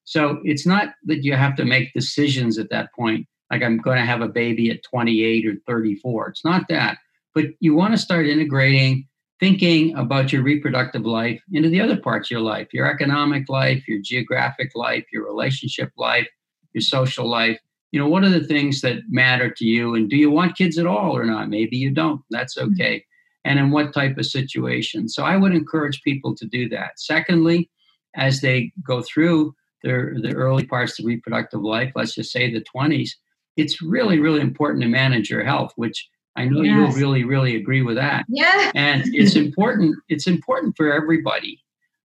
So 0.05 0.41
it's 0.45 0.67
not 0.67 0.91
that 1.05 1.25
you 1.25 1.35
have 1.35 1.57
to 1.57 1.65
make 1.65 1.93
decisions 1.93 2.59
at 2.59 2.71
that 2.71 2.93
point, 2.95 3.27
like 3.51 3.63
I'm 3.63 3.79
going 3.79 3.99
to 3.99 4.05
have 4.05 4.21
a 4.21 4.29
baby 4.29 4.71
at 4.71 4.83
28 4.85 5.47
or 5.47 5.55
34. 5.67 6.29
It's 6.29 6.45
not 6.45 6.67
that 6.69 6.99
but 7.35 7.47
you 7.61 7.75
want 7.75 7.93
to 7.93 7.99
start 7.99 8.27
integrating 8.27 9.07
thinking 9.41 9.95
about 9.97 10.33
your 10.33 10.43
reproductive 10.43 11.05
life 11.05 11.43
into 11.53 11.69
the 11.69 11.81
other 11.81 11.97
parts 11.97 12.29
of 12.29 12.31
your 12.31 12.41
life 12.41 12.69
your 12.73 12.91
economic 12.91 13.49
life 13.49 13.87
your 13.89 14.01
geographic 14.01 14.71
life 14.75 15.05
your 15.13 15.25
relationship 15.25 15.91
life 15.97 16.29
your 16.75 16.83
social 16.83 17.27
life. 17.29 17.59
You 17.93 18.01
know 18.01 18.09
what 18.09 18.25
are 18.25 18.29
the 18.29 18.45
things 18.45 18.81
that 18.81 19.05
matter 19.09 19.49
to 19.49 19.65
you 19.65 19.95
and 19.95 20.11
do 20.11 20.17
you 20.17 20.31
want 20.31 20.59
kids 20.59 20.79
at 20.79 20.87
all 20.87 21.17
or 21.17 21.25
not? 21.25 21.49
Maybe 21.49 21.77
you 21.77 21.91
don't. 21.91 22.21
That's 22.29 22.59
mm-hmm. 22.59 22.73
okay. 22.75 22.97
Mm-hmm. 22.97 23.51
and 23.51 23.59
in 23.59 23.71
what 23.71 23.95
type 23.95 24.19
of 24.19 24.27
situation? 24.27 25.09
So 25.09 25.25
i 25.25 25.37
would 25.37 25.55
encourage 25.55 26.03
people 26.03 26.35
to 26.37 26.47
do 26.47 26.69
that. 26.71 26.99
Secondly 26.99 27.71
as 28.17 28.41
they 28.41 28.73
go 28.85 29.03
through 29.03 29.55
their 29.83 30.17
the 30.21 30.35
early 30.35 30.67
parts 30.67 30.99
of 30.99 31.07
reproductive 31.07 31.63
life 31.63 31.93
let's 31.95 32.15
just 32.15 32.31
say 32.31 32.51
the 32.51 32.65
20s 32.75 33.11
it's 33.57 33.83
really 33.83 34.19
really 34.21 34.41
important 34.41 34.83
to 34.83 34.89
manage 34.89 35.29
your 35.29 35.45
health 35.45 35.73
which 35.77 36.09
I 36.37 36.47
know 36.47 36.63
yes. 36.63 36.75
you'll 36.75 37.01
really, 37.01 37.25
really 37.25 37.57
agree 37.57 37.83
with 37.83 37.97
that. 37.97 38.25
Yeah. 38.29 38.73
and 38.75 39.05
it's 39.15 39.37
important, 39.37 39.97
it's 40.09 40.27
important 40.27 40.77
for 40.77 40.93
everybody, 40.93 41.63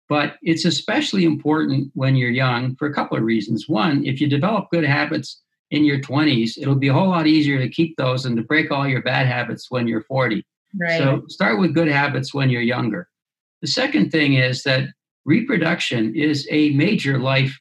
but 0.10 0.36
it's 0.42 0.66
especially 0.66 1.26
important 1.26 1.92
when 1.94 2.16
you're 2.16 2.30
young 2.30 2.76
for 2.76 2.88
a 2.88 2.94
couple 2.94 3.18
of 3.18 3.24
reasons. 3.24 3.70
One, 3.70 4.06
if 4.06 4.20
you 4.20 4.28
develop 4.28 4.70
good 4.72 4.84
habits 4.84 5.42
in 5.72 5.84
your 5.84 6.00
20s, 6.00 6.58
it'll 6.58 6.76
be 6.76 6.88
a 6.88 6.94
whole 6.94 7.10
lot 7.10 7.28
easier 7.28 7.60
to 7.60 7.70
keep 7.70 7.96
those 7.98 8.26
and 8.26 8.36
to 8.38 8.44
break 8.44 8.72
all 8.72 8.88
your 8.88 9.02
bad 9.02 9.28
habits 9.28 9.68
when 9.70 9.88
you're 9.88 10.04
40. 10.04 10.46
Right. 10.80 10.98
So 10.98 11.24
start 11.28 11.60
with 11.60 11.74
good 11.74 11.88
habits 11.88 12.34
when 12.34 12.50
you're 12.50 12.62
younger. 12.62 13.08
The 13.62 13.68
second 13.68 14.12
thing 14.12 14.34
is 14.34 14.64
that 14.64 14.90
reproduction 15.26 16.16
is 16.16 16.48
a 16.52 16.72
major 16.72 17.20
life 17.20 17.58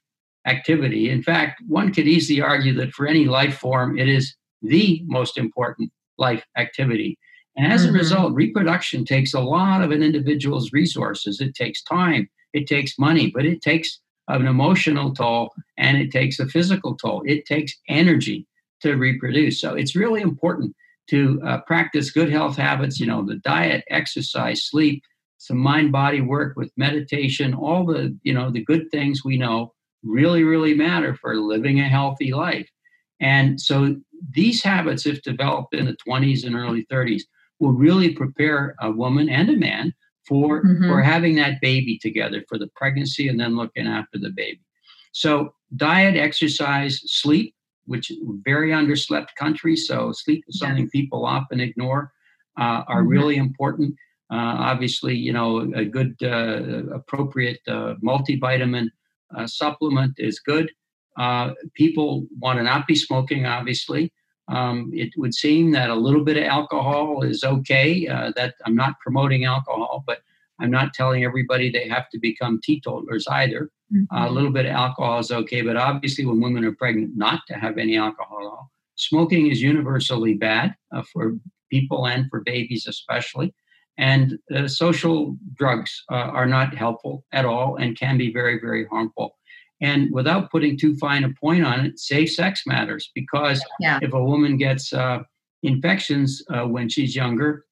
activity. 0.46 1.10
In 1.10 1.22
fact, 1.22 1.62
one 1.66 1.92
could 1.92 2.06
easily 2.06 2.40
argue 2.40 2.74
that 2.74 2.92
for 2.92 3.06
any 3.06 3.24
life 3.24 3.58
form, 3.58 3.98
it 3.98 4.08
is 4.08 4.34
the 4.62 5.02
most 5.06 5.36
important 5.36 5.90
life 6.18 6.44
activity. 6.56 7.18
And 7.56 7.72
as 7.72 7.86
mm-hmm. 7.86 7.94
a 7.94 7.98
result, 7.98 8.34
reproduction 8.34 9.04
takes 9.04 9.34
a 9.34 9.40
lot 9.40 9.82
of 9.82 9.90
an 9.90 10.02
individual's 10.02 10.72
resources. 10.72 11.40
It 11.40 11.54
takes 11.54 11.82
time, 11.82 12.28
it 12.52 12.66
takes 12.66 12.98
money, 12.98 13.30
but 13.34 13.46
it 13.46 13.62
takes 13.62 14.00
an 14.28 14.46
emotional 14.46 15.14
toll 15.14 15.52
and 15.78 15.96
it 15.96 16.10
takes 16.10 16.38
a 16.38 16.46
physical 16.46 16.96
toll. 16.96 17.22
It 17.26 17.46
takes 17.46 17.72
energy 17.88 18.46
to 18.82 18.94
reproduce. 18.94 19.60
So 19.60 19.74
it's 19.74 19.96
really 19.96 20.20
important 20.20 20.74
to 21.08 21.40
uh, 21.46 21.60
practice 21.62 22.10
good 22.10 22.30
health 22.30 22.56
habits, 22.56 22.98
you 22.98 23.06
know, 23.06 23.24
the 23.24 23.36
diet, 23.36 23.84
exercise, 23.88 24.64
sleep, 24.64 25.02
some 25.38 25.58
mind 25.58 25.92
body 25.92 26.20
work 26.20 26.56
with 26.56 26.72
meditation, 26.76 27.54
all 27.54 27.86
the, 27.86 28.16
you 28.22 28.34
know, 28.34 28.50
the 28.50 28.64
good 28.64 28.90
things 28.90 29.24
we 29.24 29.36
know 29.38 29.72
really, 30.02 30.42
really 30.44 30.74
matter 30.74 31.14
for 31.14 31.36
living 31.36 31.80
a 31.80 31.88
healthy 31.88 32.32
life. 32.32 32.68
And 33.20 33.60
so 33.60 33.96
these 34.30 34.62
habits, 34.62 35.06
if 35.06 35.22
developed 35.22 35.74
in 35.74 35.86
the 35.86 35.96
20s 36.06 36.44
and 36.44 36.54
early 36.54 36.86
30s, 36.90 37.22
will 37.58 37.72
really 37.72 38.12
prepare 38.12 38.74
a 38.80 38.90
woman 38.90 39.28
and 39.28 39.48
a 39.48 39.56
man 39.56 39.94
for, 40.26 40.62
mm-hmm. 40.62 40.88
for 40.88 41.00
having 41.02 41.36
that 41.36 41.60
baby 41.60 41.98
together, 41.98 42.44
for 42.48 42.58
the 42.58 42.68
pregnancy 42.74 43.28
and 43.28 43.38
then 43.38 43.56
looking 43.56 43.86
after 43.86 44.18
the 44.18 44.30
baby. 44.30 44.60
So, 45.12 45.54
diet, 45.76 46.16
exercise, 46.16 47.00
sleep, 47.06 47.54
which 47.86 48.12
very 48.44 48.70
underslept 48.70 49.28
country, 49.38 49.76
so 49.76 50.12
sleep 50.12 50.44
is 50.48 50.58
something 50.58 50.84
yes. 50.84 50.90
people 50.90 51.24
often 51.24 51.60
ignore, 51.60 52.12
uh, 52.58 52.82
are 52.88 53.00
mm-hmm. 53.00 53.08
really 53.08 53.36
important. 53.36 53.94
Uh, 54.30 54.58
obviously, 54.58 55.14
you 55.14 55.32
know, 55.32 55.72
a 55.74 55.84
good, 55.84 56.16
uh, 56.22 56.92
appropriate 56.92 57.60
uh, 57.68 57.94
multivitamin 58.04 58.88
uh, 59.36 59.46
supplement 59.46 60.12
is 60.18 60.40
good. 60.40 60.70
Uh, 61.18 61.52
people 61.74 62.26
want 62.38 62.58
to 62.58 62.62
not 62.62 62.86
be 62.86 62.94
smoking, 62.94 63.46
obviously. 63.46 64.12
Um, 64.48 64.90
it 64.94 65.10
would 65.16 65.34
seem 65.34 65.72
that 65.72 65.90
a 65.90 65.94
little 65.94 66.22
bit 66.22 66.36
of 66.36 66.44
alcohol 66.44 67.22
is 67.22 67.42
okay. 67.42 68.06
Uh, 68.06 68.32
that 68.36 68.54
I'm 68.64 68.76
not 68.76 69.00
promoting 69.00 69.44
alcohol, 69.44 70.04
but 70.06 70.20
I'm 70.60 70.70
not 70.70 70.94
telling 70.94 71.24
everybody 71.24 71.70
they 71.70 71.88
have 71.88 72.08
to 72.10 72.18
become 72.18 72.60
teetotalers 72.62 73.26
either. 73.28 73.70
Mm-hmm. 73.92 74.16
Uh, 74.16 74.28
a 74.28 74.30
little 74.30 74.50
bit 74.50 74.66
of 74.66 74.72
alcohol 74.72 75.18
is 75.18 75.30
okay, 75.30 75.62
but 75.62 75.76
obviously, 75.76 76.24
when 76.26 76.40
women 76.40 76.64
are 76.64 76.74
pregnant, 76.74 77.16
not 77.16 77.40
to 77.48 77.54
have 77.54 77.78
any 77.78 77.96
alcohol. 77.96 78.70
Smoking 78.96 79.50
is 79.50 79.60
universally 79.60 80.34
bad 80.34 80.74
uh, 80.94 81.02
for 81.12 81.34
people 81.70 82.06
and 82.06 82.30
for 82.30 82.40
babies, 82.40 82.86
especially. 82.86 83.54
And 83.98 84.38
uh, 84.54 84.68
social 84.68 85.36
drugs 85.54 86.04
uh, 86.10 86.14
are 86.14 86.46
not 86.46 86.74
helpful 86.74 87.24
at 87.32 87.44
all 87.44 87.76
and 87.76 87.98
can 87.98 88.18
be 88.18 88.32
very, 88.32 88.58
very 88.60 88.86
harmful. 88.86 89.36
And 89.80 90.10
without 90.10 90.50
putting 90.50 90.78
too 90.78 90.96
fine 90.96 91.24
a 91.24 91.30
point 91.40 91.64
on 91.64 91.80
it, 91.84 91.98
safe 91.98 92.32
sex 92.32 92.62
matters 92.66 93.10
because 93.14 93.62
yeah. 93.80 93.98
if 94.00 94.12
a 94.14 94.24
woman 94.24 94.56
gets 94.56 94.92
uh, 94.92 95.18
infections 95.62 96.42
uh, 96.50 96.66
when 96.66 96.88
she's 96.88 97.14
younger, 97.14 97.64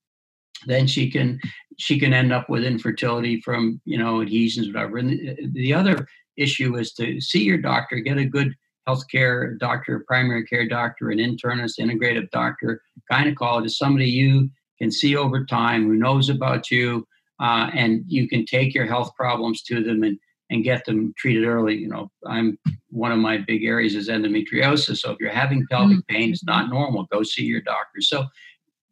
then 0.66 0.86
she 0.86 1.10
can 1.10 1.40
she 1.78 1.98
can 1.98 2.12
end 2.12 2.32
up 2.32 2.48
with 2.48 2.64
infertility 2.64 3.40
from 3.40 3.80
you 3.84 3.98
know 3.98 4.20
adhesions, 4.20 4.68
whatever. 4.68 4.98
And 4.98 5.10
the, 5.10 5.50
the 5.52 5.74
other 5.74 6.06
issue 6.36 6.76
is 6.76 6.92
to 6.94 7.20
see 7.20 7.42
your 7.42 7.58
doctor, 7.58 7.96
get 7.96 8.18
a 8.18 8.24
good 8.24 8.54
healthcare 8.88 9.58
doctor, 9.58 10.04
primary 10.06 10.44
care 10.44 10.68
doctor, 10.68 11.10
an 11.10 11.18
internist, 11.18 11.78
integrative 11.80 12.30
doctor, 12.30 12.82
gynecologist, 13.10 13.72
somebody 13.72 14.06
you 14.06 14.50
can 14.78 14.90
see 14.90 15.16
over 15.16 15.44
time 15.44 15.84
who 15.84 15.94
knows 15.94 16.28
about 16.28 16.70
you, 16.70 17.06
uh, 17.40 17.70
and 17.72 18.04
you 18.06 18.28
can 18.28 18.44
take 18.44 18.74
your 18.74 18.86
health 18.86 19.14
problems 19.16 19.62
to 19.62 19.82
them 19.82 20.02
and 20.02 20.18
and 20.54 20.62
get 20.62 20.84
them 20.84 21.12
treated 21.18 21.44
early. 21.44 21.76
You 21.76 21.88
know, 21.88 22.10
I'm 22.26 22.56
one 22.90 23.10
of 23.10 23.18
my 23.18 23.38
big 23.38 23.64
areas 23.64 23.96
is 23.96 24.08
endometriosis. 24.08 24.98
So 24.98 25.10
if 25.10 25.18
you're 25.20 25.30
having 25.30 25.66
pelvic 25.68 25.98
mm-hmm. 25.98 26.14
pain, 26.14 26.30
it's 26.30 26.44
not 26.44 26.70
normal. 26.70 27.08
Go 27.12 27.24
see 27.24 27.42
your 27.42 27.60
doctor. 27.60 28.00
So 28.00 28.24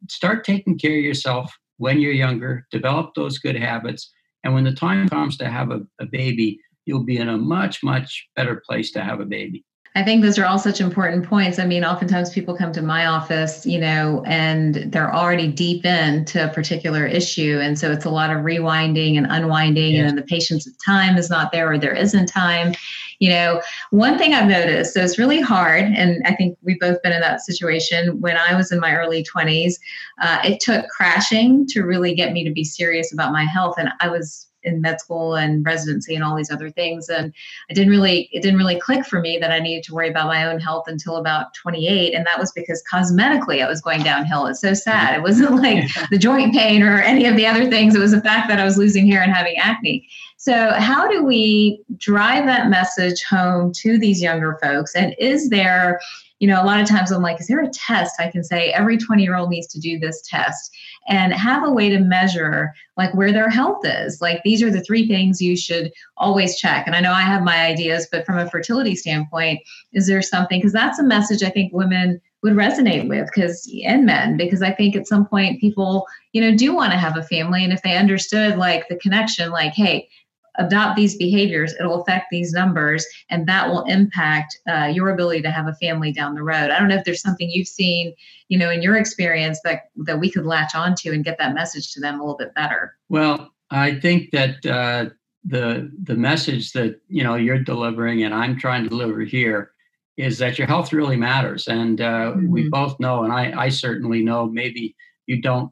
start 0.09 0.43
taking 0.43 0.77
care 0.77 0.97
of 0.97 1.03
yourself 1.03 1.51
when 1.77 1.99
you're 1.99 2.11
younger. 2.11 2.67
Develop 2.69 3.15
those 3.15 3.39
good 3.39 3.55
habits, 3.55 4.11
and 4.43 4.53
when 4.53 4.65
the 4.65 4.73
time 4.73 5.07
comes 5.07 5.37
to 5.37 5.49
have 5.49 5.71
a, 5.71 5.81
a 5.99 6.05
baby, 6.05 6.59
you'll 6.85 7.05
be 7.05 7.17
in 7.17 7.29
a 7.29 7.37
much 7.37 7.81
much 7.81 8.27
better 8.35 8.61
place 8.67 8.91
to 8.91 9.01
have 9.01 9.21
a 9.21 9.25
baby. 9.25 9.63
I 9.95 10.01
think 10.01 10.23
those 10.23 10.39
are 10.39 10.45
all 10.45 10.57
such 10.57 10.81
important 10.81 11.23
points. 11.23 11.59
I 11.59 11.67
mean, 11.67 11.85
oftentimes 11.85 12.31
people 12.31 12.55
come 12.57 12.71
to 12.71 12.81
my 12.81 13.05
office, 13.05 13.63
you 13.63 13.77
know, 13.77 14.23
and 14.25 14.75
they're 14.91 15.13
already 15.13 15.47
deep 15.47 15.85
into 15.85 16.43
a 16.43 16.51
particular 16.51 17.05
issue. 17.05 17.59
And 17.61 17.77
so 17.77 17.91
it's 17.91 18.05
a 18.05 18.09
lot 18.09 18.31
of 18.31 18.37
rewinding 18.37 19.17
and 19.17 19.27
unwinding, 19.29 19.93
yes. 19.93 20.09
and 20.09 20.17
the 20.17 20.23
patience 20.23 20.65
of 20.65 20.73
time 20.83 21.15
is 21.15 21.29
not 21.29 21.51
there 21.51 21.71
or 21.71 21.77
there 21.77 21.93
isn't 21.93 22.25
time. 22.25 22.73
You 23.19 23.29
know, 23.29 23.61
one 23.91 24.17
thing 24.17 24.33
I've 24.33 24.49
noticed, 24.49 24.95
so 24.95 25.01
it's 25.01 25.19
really 25.19 25.39
hard, 25.39 25.83
and 25.83 26.23
I 26.25 26.33
think 26.35 26.57
we've 26.63 26.79
both 26.79 27.01
been 27.03 27.13
in 27.13 27.21
that 27.21 27.41
situation. 27.41 28.19
When 28.19 28.35
I 28.35 28.55
was 28.55 28.71
in 28.71 28.79
my 28.79 28.95
early 28.95 29.23
20s, 29.23 29.75
uh, 30.19 30.39
it 30.43 30.59
took 30.59 30.89
crashing 30.89 31.67
to 31.67 31.83
really 31.83 32.15
get 32.15 32.33
me 32.33 32.43
to 32.43 32.51
be 32.51 32.63
serious 32.63 33.13
about 33.13 33.31
my 33.31 33.43
health. 33.43 33.75
And 33.77 33.89
I 34.01 34.09
was 34.09 34.47
in 34.63 34.81
med 34.81 34.99
school 34.99 35.35
and 35.35 35.65
residency 35.65 36.15
and 36.15 36.23
all 36.23 36.35
these 36.35 36.51
other 36.51 36.69
things. 36.69 37.09
And 37.09 37.33
i 37.69 37.73
didn't 37.73 37.91
really 37.91 38.29
it 38.31 38.41
didn't 38.41 38.57
really 38.57 38.79
click 38.79 39.05
for 39.05 39.19
me 39.19 39.37
that 39.39 39.51
i 39.51 39.59
needed 39.59 39.83
to 39.83 39.93
worry 39.93 40.09
about 40.09 40.27
my 40.27 40.45
own 40.45 40.59
health 40.59 40.85
until 40.87 41.17
about 41.17 41.53
28 41.53 42.13
and 42.13 42.25
that 42.25 42.39
was 42.39 42.51
because 42.51 42.83
cosmetically 42.91 43.63
i 43.63 43.67
was 43.67 43.81
going 43.81 44.03
downhill. 44.03 44.45
It's 44.47 44.61
so 44.61 44.73
sad. 44.73 45.15
It 45.15 45.21
wasn't 45.21 45.55
like 45.61 45.85
the 46.09 46.17
joint 46.17 46.53
pain 46.53 46.83
or 46.83 46.99
any 46.99 47.25
of 47.25 47.35
the 47.35 47.47
other 47.47 47.69
things. 47.69 47.95
It 47.95 47.99
was 47.99 48.11
the 48.11 48.21
fact 48.21 48.47
that 48.49 48.59
i 48.59 48.65
was 48.65 48.77
losing 48.77 49.07
hair 49.07 49.21
and 49.21 49.33
having 49.33 49.57
acne. 49.57 50.07
So 50.37 50.71
how 50.71 51.07
do 51.07 51.23
we 51.23 51.81
drive 51.97 52.45
that 52.47 52.69
message 52.69 53.23
home 53.23 53.71
to 53.77 53.97
these 53.97 54.21
younger 54.21 54.57
folks? 54.61 54.93
And 54.93 55.15
is 55.17 55.49
there 55.49 56.01
you 56.43 56.49
know, 56.49 56.61
a 56.61 56.65
lot 56.65 56.81
of 56.81 56.89
times 56.89 57.09
I'm 57.09 57.21
like, 57.21 57.39
is 57.39 57.47
there 57.47 57.63
a 57.63 57.69
test 57.69 58.19
I 58.19 58.29
can 58.29 58.43
say 58.43 58.71
every 58.71 58.97
20 58.97 59.23
year 59.23 59.37
old 59.37 59.49
needs 59.49 59.67
to 59.67 59.79
do 59.79 59.97
this 59.97 60.21
test 60.27 60.75
and 61.07 61.31
have 61.31 61.63
a 61.63 61.71
way 61.71 61.87
to 61.87 61.99
measure 61.99 62.73
like 62.97 63.13
where 63.13 63.31
their 63.31 63.49
health 63.49 63.79
is? 63.85 64.19
Like, 64.19 64.43
these 64.43 64.61
are 64.61 64.69
the 64.69 64.81
three 64.81 65.07
things 65.07 65.41
you 65.41 65.55
should 65.55 65.93
always 66.17 66.57
check. 66.57 66.85
And 66.85 66.97
I 66.97 66.99
know 66.99 67.13
I 67.13 67.21
have 67.21 67.43
my 67.43 67.65
ideas, 67.65 68.09
but 68.11 68.25
from 68.25 68.37
a 68.37 68.49
fertility 68.49 68.93
standpoint, 68.93 69.61
is 69.93 70.05
there 70.05 70.21
something? 70.21 70.59
Because 70.59 70.73
that's 70.73 70.99
a 70.99 71.03
message 71.03 71.43
I 71.43 71.49
think 71.49 71.71
women 71.71 72.19
would 72.41 72.55
resonate 72.55 73.07
with 73.07 73.25
because 73.27 73.71
and 73.85 74.05
men 74.05 74.35
because 74.35 74.61
i 74.61 74.69
think 74.69 74.97
at 74.97 75.07
some 75.07 75.25
point 75.25 75.61
people 75.61 76.05
you 76.33 76.41
know 76.41 76.53
do 76.53 76.75
want 76.75 76.91
to 76.91 76.97
have 76.97 77.15
a 77.15 77.23
family 77.23 77.63
and 77.63 77.71
if 77.71 77.81
they 77.83 77.95
understood 77.95 78.57
like 78.57 78.85
the 78.89 78.97
connection 78.97 79.49
like 79.49 79.71
hey 79.71 80.09
adopt 80.55 80.95
these 80.95 81.15
behaviors, 81.15 81.73
it'll 81.79 82.01
affect 82.01 82.27
these 82.31 82.51
numbers, 82.51 83.05
and 83.29 83.47
that 83.47 83.67
will 83.67 83.83
impact 83.83 84.57
uh, 84.67 84.85
your 84.85 85.09
ability 85.09 85.41
to 85.41 85.51
have 85.51 85.67
a 85.67 85.73
family 85.75 86.11
down 86.11 86.35
the 86.35 86.43
road. 86.43 86.69
I 86.69 86.79
don't 86.79 86.87
know 86.87 86.95
if 86.95 87.05
there's 87.05 87.21
something 87.21 87.49
you've 87.49 87.67
seen, 87.67 88.13
you 88.49 88.57
know, 88.57 88.69
in 88.69 88.81
your 88.81 88.95
experience 88.95 89.59
that 89.63 89.89
that 89.97 90.19
we 90.19 90.29
could 90.29 90.45
latch 90.45 90.75
onto 90.75 91.11
and 91.11 91.23
get 91.23 91.37
that 91.39 91.53
message 91.53 91.91
to 91.93 91.99
them 91.99 92.19
a 92.19 92.23
little 92.23 92.37
bit 92.37 92.53
better. 92.53 92.95
Well, 93.09 93.51
I 93.71 93.99
think 93.99 94.31
that 94.31 94.65
uh, 94.65 95.09
the 95.43 95.91
the 96.03 96.15
message 96.15 96.71
that 96.73 97.01
you 97.07 97.23
know 97.23 97.35
you're 97.35 97.59
delivering 97.59 98.23
and 98.23 98.33
I'm 98.33 98.57
trying 98.57 98.83
to 98.83 98.89
deliver 98.89 99.21
here 99.21 99.71
is 100.15 100.37
that 100.37 100.59
your 100.59 100.67
health 100.67 100.93
really 100.93 101.17
matters, 101.17 101.67
and 101.67 101.99
uh, 101.99 102.33
mm-hmm. 102.33 102.49
we 102.49 102.69
both 102.69 102.99
know, 102.99 103.23
and 103.23 103.33
I 103.33 103.53
I 103.59 103.69
certainly 103.69 104.23
know. 104.23 104.45
Maybe 104.45 104.95
you 105.25 105.41
don't 105.41 105.71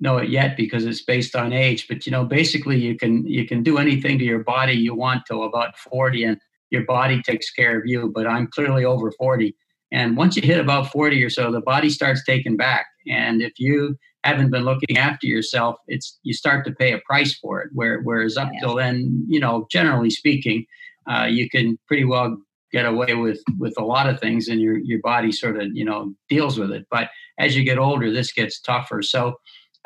know 0.00 0.18
it 0.18 0.28
yet 0.28 0.56
because 0.56 0.84
it's 0.84 1.02
based 1.02 1.34
on 1.34 1.52
age 1.52 1.86
but 1.88 2.06
you 2.06 2.12
know 2.12 2.24
basically 2.24 2.78
you 2.78 2.96
can 2.96 3.26
you 3.26 3.46
can 3.46 3.62
do 3.62 3.78
anything 3.78 4.18
to 4.18 4.24
your 4.24 4.44
body 4.44 4.74
you 4.74 4.94
want 4.94 5.24
till 5.26 5.44
about 5.44 5.76
40 5.78 6.24
and 6.24 6.38
your 6.70 6.84
body 6.84 7.22
takes 7.22 7.50
care 7.50 7.78
of 7.78 7.86
you 7.86 8.12
but 8.14 8.26
i'm 8.26 8.46
clearly 8.46 8.84
over 8.84 9.10
40 9.12 9.54
and 9.92 10.16
once 10.16 10.36
you 10.36 10.42
hit 10.42 10.58
about 10.58 10.90
40 10.90 11.22
or 11.22 11.30
so 11.30 11.50
the 11.50 11.60
body 11.60 11.90
starts 11.90 12.24
taking 12.24 12.56
back. 12.56 12.86
And 13.08 13.40
if 13.40 13.52
you 13.58 13.96
haven't 14.24 14.50
been 14.50 14.64
looking 14.64 14.98
after 14.98 15.26
yourself 15.26 15.76
it's 15.86 16.18
you 16.24 16.34
start 16.34 16.64
to 16.66 16.72
pay 16.72 16.92
a 16.92 17.00
price 17.06 17.38
for 17.38 17.60
it 17.60 17.70
where, 17.72 18.00
whereas 18.00 18.36
up 18.36 18.50
till 18.60 18.74
then 18.74 19.24
you 19.28 19.38
know 19.38 19.68
generally 19.70 20.10
speaking 20.10 20.66
uh, 21.08 21.26
you 21.26 21.48
can 21.48 21.78
pretty 21.86 22.04
well 22.04 22.36
get 22.72 22.86
away 22.86 23.14
with 23.14 23.40
with 23.60 23.72
a 23.78 23.84
lot 23.84 24.08
of 24.08 24.18
things 24.18 24.48
and 24.48 24.60
your 24.60 24.78
your 24.78 24.98
body 25.00 25.30
sort 25.30 25.56
of 25.56 25.68
you 25.72 25.84
know 25.84 26.12
deals 26.28 26.58
with 26.58 26.72
it. 26.72 26.86
But 26.90 27.10
as 27.38 27.56
you 27.56 27.62
get 27.62 27.78
older 27.78 28.10
this 28.10 28.32
gets 28.32 28.60
tougher. 28.60 29.00
So 29.00 29.36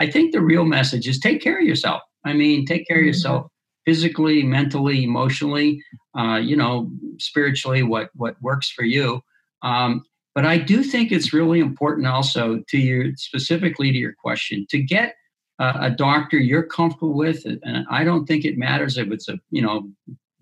I 0.00 0.11
think 0.11 0.33
the 0.33 0.40
real 0.40 0.64
message 0.64 1.07
is 1.07 1.19
take 1.19 1.42
care 1.42 1.59
of 1.59 1.64
yourself. 1.64 2.02
I 2.25 2.33
mean, 2.33 2.64
take 2.64 2.88
care 2.88 2.97
of 2.97 3.02
mm-hmm. 3.02 3.09
yourself 3.09 3.47
physically, 3.85 4.42
mentally, 4.42 5.04
emotionally, 5.04 5.83
uh, 6.19 6.37
you 6.37 6.57
know, 6.57 6.90
spiritually, 7.19 7.83
what 7.83 8.11
what 8.14 8.37
works 8.40 8.71
for 8.71 8.85
you. 8.85 9.21
Um, 9.62 10.02
but 10.35 10.47
I 10.47 10.59
do 10.59 10.83
think 10.83 11.12
it's 11.12 11.33
really 11.33 11.61
important 11.61 12.07
also 12.07 12.62
to 12.69 12.78
your 12.78 13.14
specifically 13.16 13.92
to 13.92 13.99
your 13.99 14.14
question 14.14 14.66
to 14.71 14.83
get 14.83 15.14
uh, 15.59 15.76
a 15.80 15.90
doctor 15.90 16.38
you're 16.38 16.62
comfortable 16.62 17.14
with, 17.14 17.44
and 17.44 17.85
I 17.90 18.05
don't 18.05 18.27
think 18.27 18.44
it 18.44 18.57
matters 18.57 18.96
if 18.96 19.11
it's 19.11 19.29
a 19.29 19.38
you 19.51 19.61
know 19.61 19.90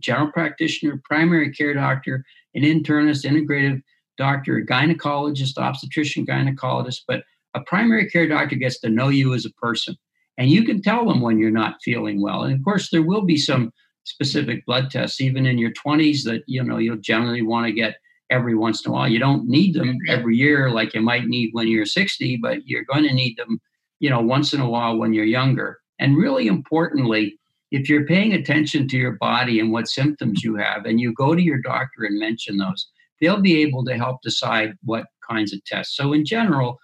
general 0.00 0.30
practitioner, 0.30 1.00
primary 1.04 1.52
care 1.52 1.74
doctor, 1.74 2.24
an 2.54 2.62
internist, 2.62 3.24
integrative 3.24 3.82
doctor, 4.16 4.58
a 4.58 4.66
gynecologist, 4.66 5.58
obstetrician, 5.58 6.26
gynecologist, 6.26 7.00
but 7.08 7.24
a 7.54 7.60
primary 7.60 8.08
care 8.08 8.28
doctor 8.28 8.56
gets 8.56 8.80
to 8.80 8.90
know 8.90 9.08
you 9.08 9.34
as 9.34 9.44
a 9.44 9.52
person 9.52 9.96
and 10.36 10.50
you 10.50 10.64
can 10.64 10.80
tell 10.80 11.06
them 11.06 11.20
when 11.20 11.38
you're 11.38 11.50
not 11.50 11.82
feeling 11.82 12.22
well. 12.22 12.42
And 12.42 12.54
of 12.54 12.64
course 12.64 12.90
there 12.90 13.02
will 13.02 13.22
be 13.22 13.36
some 13.36 13.72
specific 14.04 14.64
blood 14.64 14.90
tests 14.90 15.20
even 15.20 15.44
in 15.44 15.58
your 15.58 15.72
20s 15.72 16.22
that 16.24 16.42
you 16.46 16.62
know 16.62 16.78
you'll 16.78 16.96
generally 16.96 17.42
want 17.42 17.66
to 17.66 17.72
get 17.72 17.96
every 18.30 18.54
once 18.54 18.84
in 18.84 18.90
a 18.90 18.94
while. 18.94 19.08
You 19.08 19.18
don't 19.18 19.48
need 19.48 19.74
them 19.74 19.98
every 20.08 20.36
year 20.36 20.70
like 20.70 20.94
you 20.94 21.00
might 21.00 21.26
need 21.26 21.50
when 21.52 21.68
you're 21.68 21.86
60 21.86 22.38
but 22.38 22.66
you're 22.66 22.84
going 22.84 23.04
to 23.04 23.12
need 23.12 23.36
them 23.36 23.60
you 24.00 24.08
know 24.08 24.20
once 24.20 24.54
in 24.54 24.60
a 24.60 24.68
while 24.68 24.96
when 24.96 25.12
you're 25.12 25.24
younger. 25.24 25.78
And 25.98 26.16
really 26.16 26.46
importantly 26.46 27.38
if 27.70 27.88
you're 27.88 28.06
paying 28.06 28.32
attention 28.32 28.88
to 28.88 28.96
your 28.96 29.12
body 29.12 29.60
and 29.60 29.72
what 29.72 29.88
symptoms 29.88 30.42
you 30.42 30.56
have 30.56 30.86
and 30.86 30.98
you 30.98 31.12
go 31.12 31.34
to 31.34 31.42
your 31.42 31.60
doctor 31.60 32.04
and 32.04 32.18
mention 32.18 32.56
those 32.56 32.88
they'll 33.20 33.40
be 33.40 33.60
able 33.60 33.84
to 33.84 33.96
help 33.96 34.22
decide 34.22 34.74
what 34.84 35.06
kinds 35.28 35.52
of 35.52 35.62
tests. 35.64 35.96
So 35.96 36.12
in 36.12 36.24
general 36.24 36.78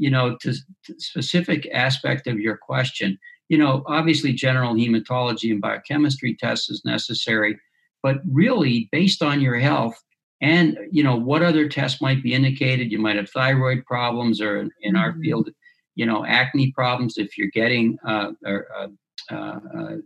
you 0.00 0.10
know, 0.10 0.36
to, 0.40 0.52
to 0.84 0.94
specific 0.98 1.68
aspect 1.74 2.26
of 2.26 2.40
your 2.40 2.56
question, 2.56 3.18
you 3.50 3.58
know, 3.58 3.82
obviously 3.86 4.32
general 4.32 4.74
hematology 4.74 5.50
and 5.50 5.60
biochemistry 5.60 6.34
tests 6.34 6.70
is 6.70 6.82
necessary, 6.86 7.58
but 8.02 8.16
really 8.32 8.88
based 8.90 9.22
on 9.22 9.42
your 9.42 9.58
health 9.58 10.02
and 10.40 10.78
you 10.90 11.02
know 11.02 11.16
what 11.16 11.42
other 11.42 11.68
tests 11.68 12.00
might 12.00 12.22
be 12.22 12.32
indicated. 12.32 12.90
You 12.90 12.98
might 12.98 13.16
have 13.16 13.28
thyroid 13.28 13.84
problems, 13.84 14.40
or 14.40 14.58
in, 14.58 14.70
in 14.80 14.96
our 14.96 15.10
mm-hmm. 15.10 15.20
field, 15.20 15.50
you 15.96 16.06
know, 16.06 16.24
acne 16.24 16.72
problems 16.72 17.18
if 17.18 17.36
you're 17.36 17.50
getting 17.52 17.98
uh, 18.06 18.32
or, 18.46 18.66
uh, 18.74 19.34
uh, 19.34 19.96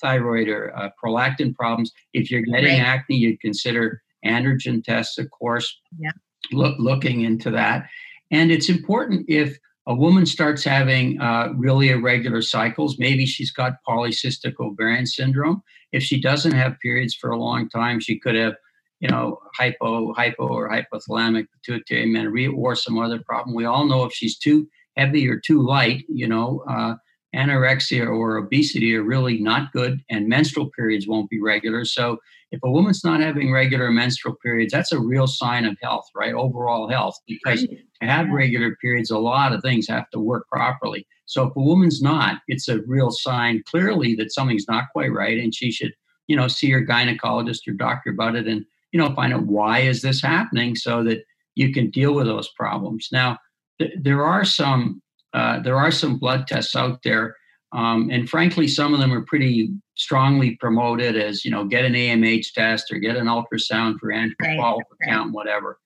thyroid 0.00 0.48
or 0.48 0.76
uh, 0.76 0.90
prolactin 1.02 1.54
problems. 1.54 1.90
If 2.12 2.30
you're 2.30 2.42
getting 2.42 2.78
right. 2.78 2.86
acne, 2.86 3.16
you'd 3.16 3.40
consider 3.40 4.02
androgen 4.26 4.84
tests, 4.84 5.16
of 5.16 5.30
course. 5.30 5.74
Yeah. 5.98 6.10
Look, 6.52 6.76
looking 6.78 7.22
into 7.22 7.50
that. 7.52 7.88
And 8.30 8.50
it's 8.50 8.68
important 8.68 9.26
if 9.28 9.58
a 9.86 9.94
woman 9.94 10.26
starts 10.26 10.62
having 10.64 11.18
uh, 11.20 11.52
really 11.56 11.88
irregular 11.88 12.42
cycles, 12.42 12.98
maybe 12.98 13.24
she's 13.24 13.50
got 13.50 13.74
polycystic 13.88 14.54
ovarian 14.60 15.06
syndrome. 15.06 15.62
If 15.92 16.02
she 16.02 16.20
doesn't 16.20 16.52
have 16.52 16.78
periods 16.80 17.14
for 17.14 17.30
a 17.30 17.38
long 17.38 17.70
time, 17.70 17.98
she 17.98 18.18
could 18.18 18.34
have, 18.34 18.54
you 19.00 19.08
know, 19.08 19.38
hypo, 19.56 20.12
hypo, 20.12 20.46
or 20.46 20.68
hypothalamic 20.68 21.46
pituitary 21.54 22.04
amenorrhea 22.04 22.52
or 22.52 22.74
some 22.74 22.98
other 22.98 23.20
problem. 23.24 23.56
We 23.56 23.64
all 23.64 23.86
know 23.86 24.04
if 24.04 24.12
she's 24.12 24.36
too 24.36 24.68
heavy 24.98 25.26
or 25.26 25.40
too 25.40 25.62
light, 25.62 26.04
you 26.08 26.28
know, 26.28 26.62
uh, 26.68 26.96
anorexia 27.34 28.06
or 28.06 28.36
obesity 28.36 28.94
are 28.96 29.02
really 29.02 29.38
not 29.38 29.72
good, 29.72 30.00
and 30.10 30.28
menstrual 30.28 30.70
periods 30.70 31.06
won't 31.06 31.30
be 31.30 31.40
regular. 31.40 31.84
So 31.84 32.18
if 32.50 32.60
a 32.64 32.70
woman's 32.70 33.04
not 33.04 33.20
having 33.20 33.52
regular 33.52 33.90
menstrual 33.90 34.36
periods, 34.42 34.72
that's 34.72 34.92
a 34.92 34.98
real 34.98 35.26
sign 35.26 35.66
of 35.66 35.76
health, 35.82 36.06
right? 36.14 36.32
Overall 36.32 36.88
health, 36.88 37.18
because 37.26 37.62
to 37.62 37.76
have 38.08 38.30
regular 38.30 38.76
periods, 38.76 39.10
a 39.10 39.18
lot 39.18 39.52
of 39.52 39.60
things 39.62 39.86
have 39.88 40.08
to 40.10 40.18
work 40.18 40.46
properly. 40.50 41.06
So 41.26 41.48
if 41.48 41.56
a 41.56 41.60
woman's 41.60 42.00
not, 42.00 42.38
it's 42.48 42.68
a 42.68 42.80
real 42.86 43.10
sign 43.10 43.62
clearly 43.66 44.14
that 44.14 44.32
something's 44.32 44.66
not 44.66 44.84
quite 44.92 45.12
right, 45.12 45.38
and 45.38 45.54
she 45.54 45.70
should, 45.70 45.92
you 46.26 46.36
know, 46.36 46.48
see 46.48 46.70
her 46.70 46.84
gynecologist 46.84 47.68
or 47.68 47.72
doctor 47.72 48.10
about 48.10 48.36
it, 48.36 48.46
and 48.46 48.64
you 48.92 48.98
know, 48.98 49.14
find 49.14 49.34
out 49.34 49.44
why 49.44 49.80
is 49.80 50.00
this 50.00 50.22
happening, 50.22 50.74
so 50.74 51.04
that 51.04 51.24
you 51.54 51.74
can 51.74 51.90
deal 51.90 52.14
with 52.14 52.26
those 52.26 52.48
problems. 52.56 53.08
Now, 53.12 53.36
th- 53.78 53.92
there 54.00 54.24
are 54.24 54.46
some 54.46 55.02
uh, 55.34 55.60
there 55.60 55.76
are 55.76 55.90
some 55.90 56.18
blood 56.18 56.46
tests 56.46 56.74
out 56.74 57.00
there 57.02 57.34
um, 57.72 58.08
and 58.10 58.28
frankly, 58.28 58.66
some 58.66 58.94
of 58.94 59.00
them 59.00 59.12
are 59.12 59.24
pretty 59.24 59.70
strongly 59.96 60.56
promoted 60.56 61.16
as, 61.16 61.44
you 61.44 61.50
know, 61.50 61.64
get 61.64 61.84
an 61.84 61.92
AMH 61.92 62.52
test 62.54 62.90
or 62.90 62.98
get 62.98 63.16
an 63.16 63.26
ultrasound 63.26 63.98
for 63.98 64.08
antral 64.08 64.34
right, 64.40 64.58
follicle 64.58 64.96
right. 65.00 65.10
count, 65.10 65.32
whatever. 65.32 65.78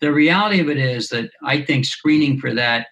The 0.00 0.12
reality 0.12 0.60
of 0.60 0.68
it 0.68 0.76
is 0.76 1.08
that 1.08 1.30
I 1.42 1.62
think 1.62 1.86
screening 1.86 2.38
for 2.38 2.52
that, 2.54 2.88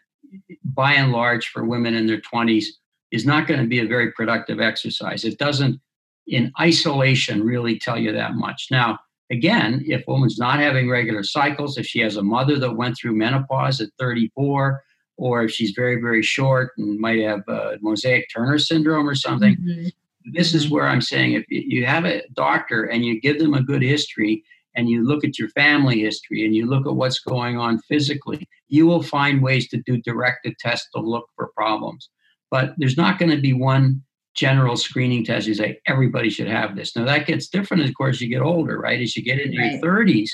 by 0.65 0.95
and 0.95 1.13
large, 1.13 1.49
for 1.49 1.65
women 1.65 1.95
in 1.95 2.07
their 2.07 2.21
20s, 2.21 2.65
is 3.13 3.27
not 3.27 3.47
going 3.47 3.61
to 3.61 3.67
be 3.67 3.81
a 3.81 3.87
very 3.87 4.13
productive 4.13 4.61
exercise. 4.61 5.25
It 5.25 5.39
doesn't 5.39 5.79
in 6.27 6.53
isolation 6.59 7.45
really 7.45 7.79
tell 7.79 7.99
you 7.99 8.13
that 8.13 8.35
much. 8.35 8.69
Now, 8.71 8.99
again, 9.31 9.85
if 9.87 10.03
a 10.09 10.11
woman's 10.11 10.39
not 10.39 10.59
having 10.59 10.89
regular 10.89 11.23
cycles, 11.23 11.77
if 11.77 11.87
she 11.87 12.01
has 12.01 12.17
a 12.17 12.23
mother 12.23 12.59
that 12.59 12.77
went 12.77 12.97
through 12.97 13.15
menopause 13.15 13.81
at 13.81 13.91
34, 13.99 14.83
or 15.17 15.45
if 15.45 15.51
she's 15.51 15.73
very, 15.73 16.01
very 16.01 16.23
short 16.23 16.73
and 16.77 16.99
might 16.99 17.21
have 17.21 17.43
a 17.49 17.79
mosaic 17.81 18.29
Turner 18.35 18.59
syndrome 18.59 19.09
or 19.09 19.15
something, 19.15 19.57
mm-hmm. 19.57 19.89
this 20.33 20.55
is 20.55 20.67
mm-hmm. 20.67 20.75
where 20.75 20.89
I'm 20.89 21.01
saying 21.01 21.33
if 21.33 21.45
you 21.49 21.87
have 21.87 22.05
a 22.05 22.23
doctor 22.35 22.85
and 22.85 23.05
you 23.05 23.21
give 23.21 23.39
them 23.39 23.55
a 23.55 23.63
good 23.63 23.83
history 23.83 24.45
and 24.75 24.91
you 24.91 25.07
look 25.07 25.25
at 25.25 25.39
your 25.39 25.49
family 25.51 26.01
history 26.01 26.45
and 26.45 26.55
you 26.55 26.67
look 26.67 26.87
at 26.87 26.95
what's 26.95 27.19
going 27.21 27.57
on 27.57 27.79
physically, 27.81 28.47
you 28.69 28.87
will 28.87 29.03
find 29.03 29.43
ways 29.43 29.69
to 29.69 29.79
do 29.79 29.97
directed 30.03 30.55
tests 30.59 30.89
to 30.95 31.01
look 31.01 31.27
for 31.35 31.49
problems. 31.57 32.11
But 32.51 32.75
there's 32.77 32.97
not 32.97 33.19
going 33.19 33.31
to 33.31 33.41
be 33.41 33.55
one 33.55 34.03
general 34.35 34.77
screening 34.77 35.25
test. 35.25 35.47
You 35.47 35.55
say 35.55 35.81
everybody 35.87 36.29
should 36.29 36.47
have 36.47 36.77
this. 36.77 36.95
Now 36.95 37.07
that 37.07 37.27
gets 37.27 37.49
different, 37.49 37.85
of 37.85 37.95
course, 37.95 38.21
you 38.21 38.29
get 38.29 38.43
older, 38.43 38.79
right? 38.79 39.01
As 39.01 39.17
you 39.17 39.25
get 39.25 39.41
into 39.41 39.59
right. 39.59 39.73
your 39.73 39.83
30s 39.83 40.31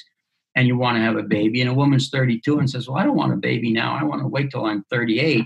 and 0.55 0.67
you 0.67 0.77
want 0.77 0.97
to 0.97 1.03
have 1.03 1.17
a 1.17 1.23
baby, 1.23 1.61
and 1.61 1.71
a 1.71 1.75
woman's 1.75 2.11
32 2.11 2.59
and 2.59 2.69
says, 2.69 2.89
Well, 2.89 2.99
I 2.99 3.05
don't 3.05 3.17
want 3.17 3.33
a 3.33 3.37
baby 3.37 3.73
now. 3.73 3.97
I 3.97 4.05
want 4.05 4.23
to 4.23 4.29
wait 4.29 4.51
till 4.51 4.67
I'm 4.67 4.85
38. 4.91 5.45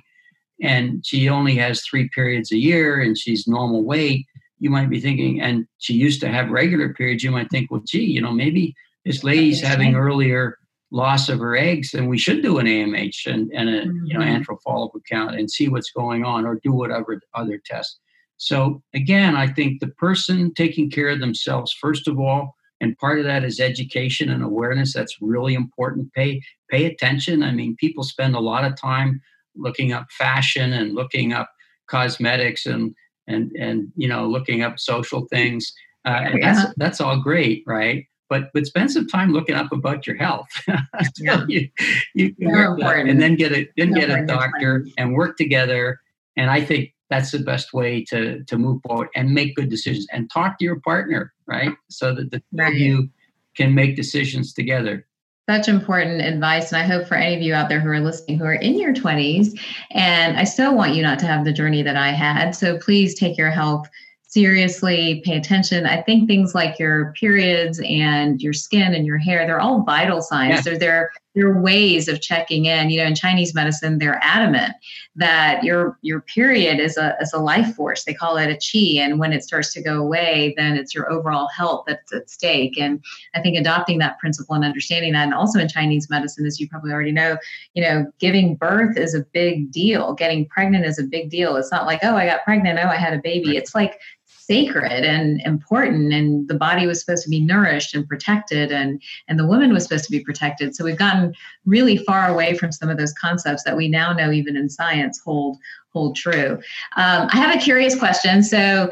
And 0.62 1.04
she 1.06 1.28
only 1.28 1.54
has 1.56 1.82
three 1.82 2.08
periods 2.14 2.50
a 2.50 2.56
year 2.56 3.00
and 3.00 3.16
she's 3.16 3.46
normal 3.46 3.84
weight. 3.84 4.26
You 4.58 4.70
might 4.70 4.88
be 4.88 5.00
thinking, 5.00 5.40
and 5.40 5.66
she 5.78 5.92
used 5.92 6.20
to 6.22 6.28
have 6.28 6.50
regular 6.50 6.94
periods. 6.94 7.22
You 7.22 7.30
might 7.30 7.50
think, 7.50 7.70
well, 7.70 7.82
gee, 7.84 8.04
you 8.04 8.22
know, 8.22 8.32
maybe 8.32 8.74
this 9.04 9.22
lady's 9.22 9.60
having 9.60 9.94
earlier 9.94 10.56
loss 10.90 11.28
of 11.28 11.38
her 11.40 11.56
eggs, 11.56 11.94
and 11.94 12.08
we 12.08 12.18
should 12.18 12.42
do 12.42 12.58
an 12.58 12.66
AMH 12.66 13.26
and, 13.26 13.50
and 13.52 13.68
a 13.68 13.82
mm-hmm. 13.82 14.06
you 14.06 14.14
know 14.14 14.24
mm-hmm. 14.24 14.42
antral 14.42 14.58
follicle 14.64 15.00
count 15.08 15.34
and 15.34 15.50
see 15.50 15.68
what's 15.68 15.90
going 15.90 16.24
on, 16.24 16.46
or 16.46 16.58
do 16.62 16.72
whatever 16.72 17.20
other 17.34 17.60
tests. 17.64 17.98
So 18.38 18.82
again, 18.94 19.36
I 19.36 19.46
think 19.46 19.80
the 19.80 19.88
person 19.88 20.52
taking 20.54 20.90
care 20.90 21.08
of 21.08 21.20
themselves 21.20 21.72
first 21.72 22.08
of 22.08 22.18
all, 22.18 22.54
and 22.80 22.98
part 22.98 23.18
of 23.18 23.24
that 23.24 23.44
is 23.44 23.60
education 23.60 24.30
and 24.30 24.42
awareness. 24.42 24.92
That's 24.92 25.16
really 25.20 25.54
important. 25.54 26.12
Pay 26.12 26.40
pay 26.70 26.86
attention. 26.86 27.42
I 27.42 27.52
mean, 27.52 27.76
people 27.76 28.04
spend 28.04 28.34
a 28.34 28.40
lot 28.40 28.64
of 28.64 28.76
time 28.76 29.20
looking 29.54 29.92
up 29.92 30.06
fashion 30.10 30.72
and 30.72 30.94
looking 30.94 31.32
up 31.32 31.50
cosmetics 31.88 32.66
and 32.66 32.94
and 33.26 33.52
and 33.52 33.92
you 33.96 34.08
know 34.08 34.26
looking 34.26 34.62
up 34.62 34.78
social 34.78 35.26
things. 35.26 35.72
Uh, 36.04 36.20
and 36.22 36.38
yeah. 36.40 36.54
that's 36.54 36.74
that's 36.76 37.00
all 37.00 37.20
great, 37.20 37.64
right? 37.66 38.06
but 38.28 38.50
but 38.52 38.66
spend 38.66 38.90
some 38.90 39.06
time 39.06 39.32
looking 39.32 39.54
up 39.54 39.72
about 39.72 40.06
your 40.06 40.16
health. 40.16 40.48
yeah. 41.18 41.44
you, 41.48 41.68
you 42.14 42.34
and 42.38 43.20
then 43.20 43.36
get 43.36 43.52
a 43.52 43.68
then 43.76 43.92
get 43.92 44.10
a 44.10 44.24
doctor 44.24 44.86
and 44.98 45.14
work 45.14 45.36
together. 45.36 46.00
And 46.36 46.50
I 46.50 46.64
think 46.64 46.92
that's 47.10 47.30
the 47.30 47.38
best 47.38 47.72
way 47.72 48.04
to 48.06 48.42
to 48.44 48.58
move 48.58 48.80
forward 48.86 49.08
and 49.14 49.32
make 49.32 49.56
good 49.56 49.68
decisions 49.68 50.06
and 50.12 50.30
talk 50.30 50.58
to 50.58 50.64
your 50.64 50.80
partner, 50.80 51.32
right? 51.46 51.72
So 51.88 52.14
that 52.14 52.30
the 52.30 52.42
right. 52.52 52.74
you 52.74 53.08
can 53.56 53.74
make 53.74 53.96
decisions 53.96 54.52
together. 54.52 55.06
Such 55.48 55.68
important 55.68 56.22
advice. 56.22 56.72
And 56.72 56.82
I 56.82 56.84
hope 56.84 57.06
for 57.06 57.14
any 57.14 57.36
of 57.36 57.40
you 57.40 57.54
out 57.54 57.68
there 57.68 57.78
who 57.78 57.88
are 57.88 58.00
listening 58.00 58.38
who 58.38 58.44
are 58.44 58.54
in 58.54 58.78
your 58.80 58.92
20s, 58.92 59.58
and 59.92 60.36
I 60.36 60.44
still 60.44 60.74
want 60.74 60.94
you 60.94 61.02
not 61.02 61.18
to 61.20 61.26
have 61.26 61.44
the 61.44 61.52
journey 61.52 61.82
that 61.82 61.96
I 61.96 62.10
had. 62.10 62.50
So 62.50 62.78
please 62.78 63.14
take 63.14 63.38
your 63.38 63.50
health 63.50 63.88
seriously, 64.28 65.22
pay 65.24 65.36
attention. 65.36 65.86
I 65.86 66.02
think 66.02 66.26
things 66.26 66.54
like 66.54 66.78
your 66.78 67.12
periods 67.12 67.80
and 67.84 68.42
your 68.42 68.52
skin 68.52 68.92
and 68.92 69.06
your 69.06 69.18
hair, 69.18 69.46
they're 69.46 69.60
all 69.60 69.82
vital 69.82 70.20
signs. 70.20 70.56
Yeah. 70.56 70.60
They're, 70.60 70.78
they're, 70.78 71.10
they're 71.36 71.60
ways 71.60 72.08
of 72.08 72.22
checking 72.22 72.64
in. 72.64 72.88
You 72.88 73.00
know, 73.00 73.06
in 73.06 73.14
Chinese 73.14 73.54
medicine, 73.54 73.98
they're 73.98 74.18
adamant 74.22 74.72
that 75.16 75.62
your 75.62 75.98
your 76.00 76.22
period 76.22 76.80
is 76.80 76.96
a, 76.96 77.14
is 77.20 77.32
a 77.32 77.38
life 77.38 77.74
force. 77.74 78.04
They 78.04 78.14
call 78.14 78.38
it 78.38 78.50
a 78.50 78.54
qi. 78.54 78.96
And 78.96 79.20
when 79.20 79.34
it 79.34 79.44
starts 79.44 79.72
to 79.74 79.82
go 79.82 79.98
away, 79.98 80.54
then 80.56 80.76
it's 80.76 80.94
your 80.94 81.12
overall 81.12 81.48
health 81.54 81.84
that's 81.86 82.12
at 82.12 82.30
stake. 82.30 82.78
And 82.78 83.04
I 83.34 83.42
think 83.42 83.56
adopting 83.58 83.98
that 83.98 84.18
principle 84.18 84.54
and 84.54 84.64
understanding 84.64 85.12
that, 85.12 85.24
and 85.24 85.34
also 85.34 85.60
in 85.60 85.68
Chinese 85.68 86.08
medicine, 86.08 86.46
as 86.46 86.58
you 86.58 86.68
probably 86.68 86.90
already 86.90 87.12
know, 87.12 87.36
you 87.74 87.82
know, 87.82 88.10
giving 88.18 88.56
birth 88.56 88.96
is 88.96 89.14
a 89.14 89.20
big 89.20 89.70
deal. 89.70 90.14
Getting 90.14 90.48
pregnant 90.48 90.86
is 90.86 90.98
a 90.98 91.04
big 91.04 91.28
deal. 91.28 91.56
It's 91.56 91.70
not 91.70 91.84
like, 91.84 92.00
oh, 92.02 92.16
I 92.16 92.24
got 92.24 92.44
pregnant, 92.44 92.78
oh, 92.82 92.88
I 92.88 92.96
had 92.96 93.12
a 93.12 93.20
baby. 93.22 93.58
It's 93.58 93.74
like 93.74 94.00
sacred 94.46 95.04
and 95.04 95.40
important 95.42 96.12
and 96.12 96.48
the 96.48 96.54
body 96.54 96.86
was 96.86 97.00
supposed 97.00 97.24
to 97.24 97.30
be 97.30 97.40
nourished 97.40 97.94
and 97.94 98.08
protected 98.08 98.70
and 98.70 99.02
and 99.28 99.38
the 99.38 99.46
woman 99.46 99.72
was 99.72 99.82
supposed 99.82 100.04
to 100.04 100.10
be 100.10 100.20
protected. 100.20 100.74
So 100.74 100.84
we've 100.84 100.98
gotten 100.98 101.34
really 101.64 101.96
far 101.96 102.28
away 102.28 102.56
from 102.56 102.72
some 102.72 102.88
of 102.88 102.96
those 102.96 103.12
concepts 103.12 103.64
that 103.64 103.76
we 103.76 103.88
now 103.88 104.12
know 104.12 104.30
even 104.30 104.56
in 104.56 104.68
science 104.68 105.20
hold 105.24 105.58
hold 105.92 106.16
true. 106.16 106.58
Um, 106.96 107.28
i 107.32 107.36
have 107.36 107.54
a 107.54 107.58
curious 107.58 107.98
question. 107.98 108.42
So 108.42 108.90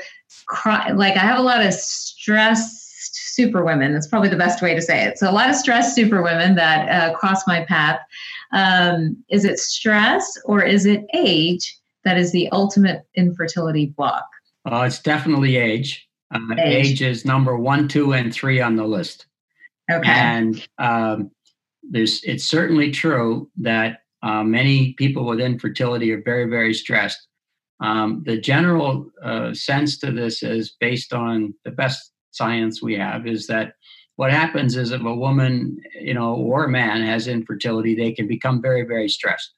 like 0.95 1.17
i 1.17 1.21
have 1.21 1.39
a 1.39 1.43
lot 1.43 1.65
of 1.65 1.73
stressed 1.73 2.83
super 3.35 3.65
women 3.65 3.93
that's 3.93 4.07
probably 4.07 4.29
the 4.29 4.37
best 4.37 4.63
way 4.63 4.75
to 4.75 4.83
say 4.83 5.05
it. 5.05 5.19
So 5.19 5.29
a 5.29 5.33
lot 5.33 5.51
of 5.51 5.57
stressed 5.57 5.95
super 5.95 6.23
women 6.23 6.55
that 6.55 6.89
uh, 6.89 7.15
cross 7.15 7.47
my 7.47 7.65
path. 7.65 8.01
Um, 8.53 9.17
is 9.29 9.45
it 9.45 9.59
stress 9.59 10.39
or 10.45 10.63
is 10.63 10.87
it 10.87 11.05
age 11.15 11.77
that 12.05 12.17
is 12.17 12.31
the 12.31 12.49
ultimate 12.53 13.05
infertility 13.17 13.87
block 13.87 14.27
uh, 14.71 14.85
it's 14.87 15.01
definitely 15.01 15.57
age. 15.57 16.09
Uh, 16.35 16.55
age. 16.59 16.93
age. 16.93 17.03
is 17.03 17.25
number 17.25 17.57
one, 17.57 17.87
two, 17.89 18.13
and 18.13 18.33
three 18.33 18.61
on 18.61 18.77
the 18.77 18.85
list. 18.85 19.27
Okay. 19.91 20.11
And 20.11 20.67
um, 20.79 21.31
there's 21.83 22.23
it's 22.25 22.45
certainly 22.45 22.91
true 22.91 23.51
that 23.59 24.01
uh, 24.23 24.43
many 24.43 24.95
people 24.95 25.27
with 25.27 25.41
infertility 25.41 26.11
are 26.13 26.23
very, 26.23 26.47
very 26.47 26.73
stressed. 26.73 27.29
Um, 27.81 28.23
the 28.25 28.41
general 28.41 29.11
uh, 29.23 29.53
sense 29.53 29.99
to 29.99 30.11
this 30.11 30.43
is 30.43 30.77
based 30.81 31.13
on 31.13 31.55
the 31.65 31.71
best 31.71 32.13
science 32.31 32.81
we 32.83 32.95
have 32.97 33.27
is 33.27 33.47
that 33.49 33.75
what 34.17 34.31
happens 34.31 34.77
is 34.77 34.93
if 34.93 35.03
a 35.03 35.15
woman, 35.15 35.77
you 36.01 36.15
know, 36.15 36.35
or 36.35 36.65
a 36.65 36.71
man 36.71 37.03
has 37.03 37.27
infertility, 37.27 37.95
they 37.95 38.13
can 38.13 38.27
become 38.27 38.63
very, 38.63 38.83
very 38.83 39.09
stressed. 39.09 39.53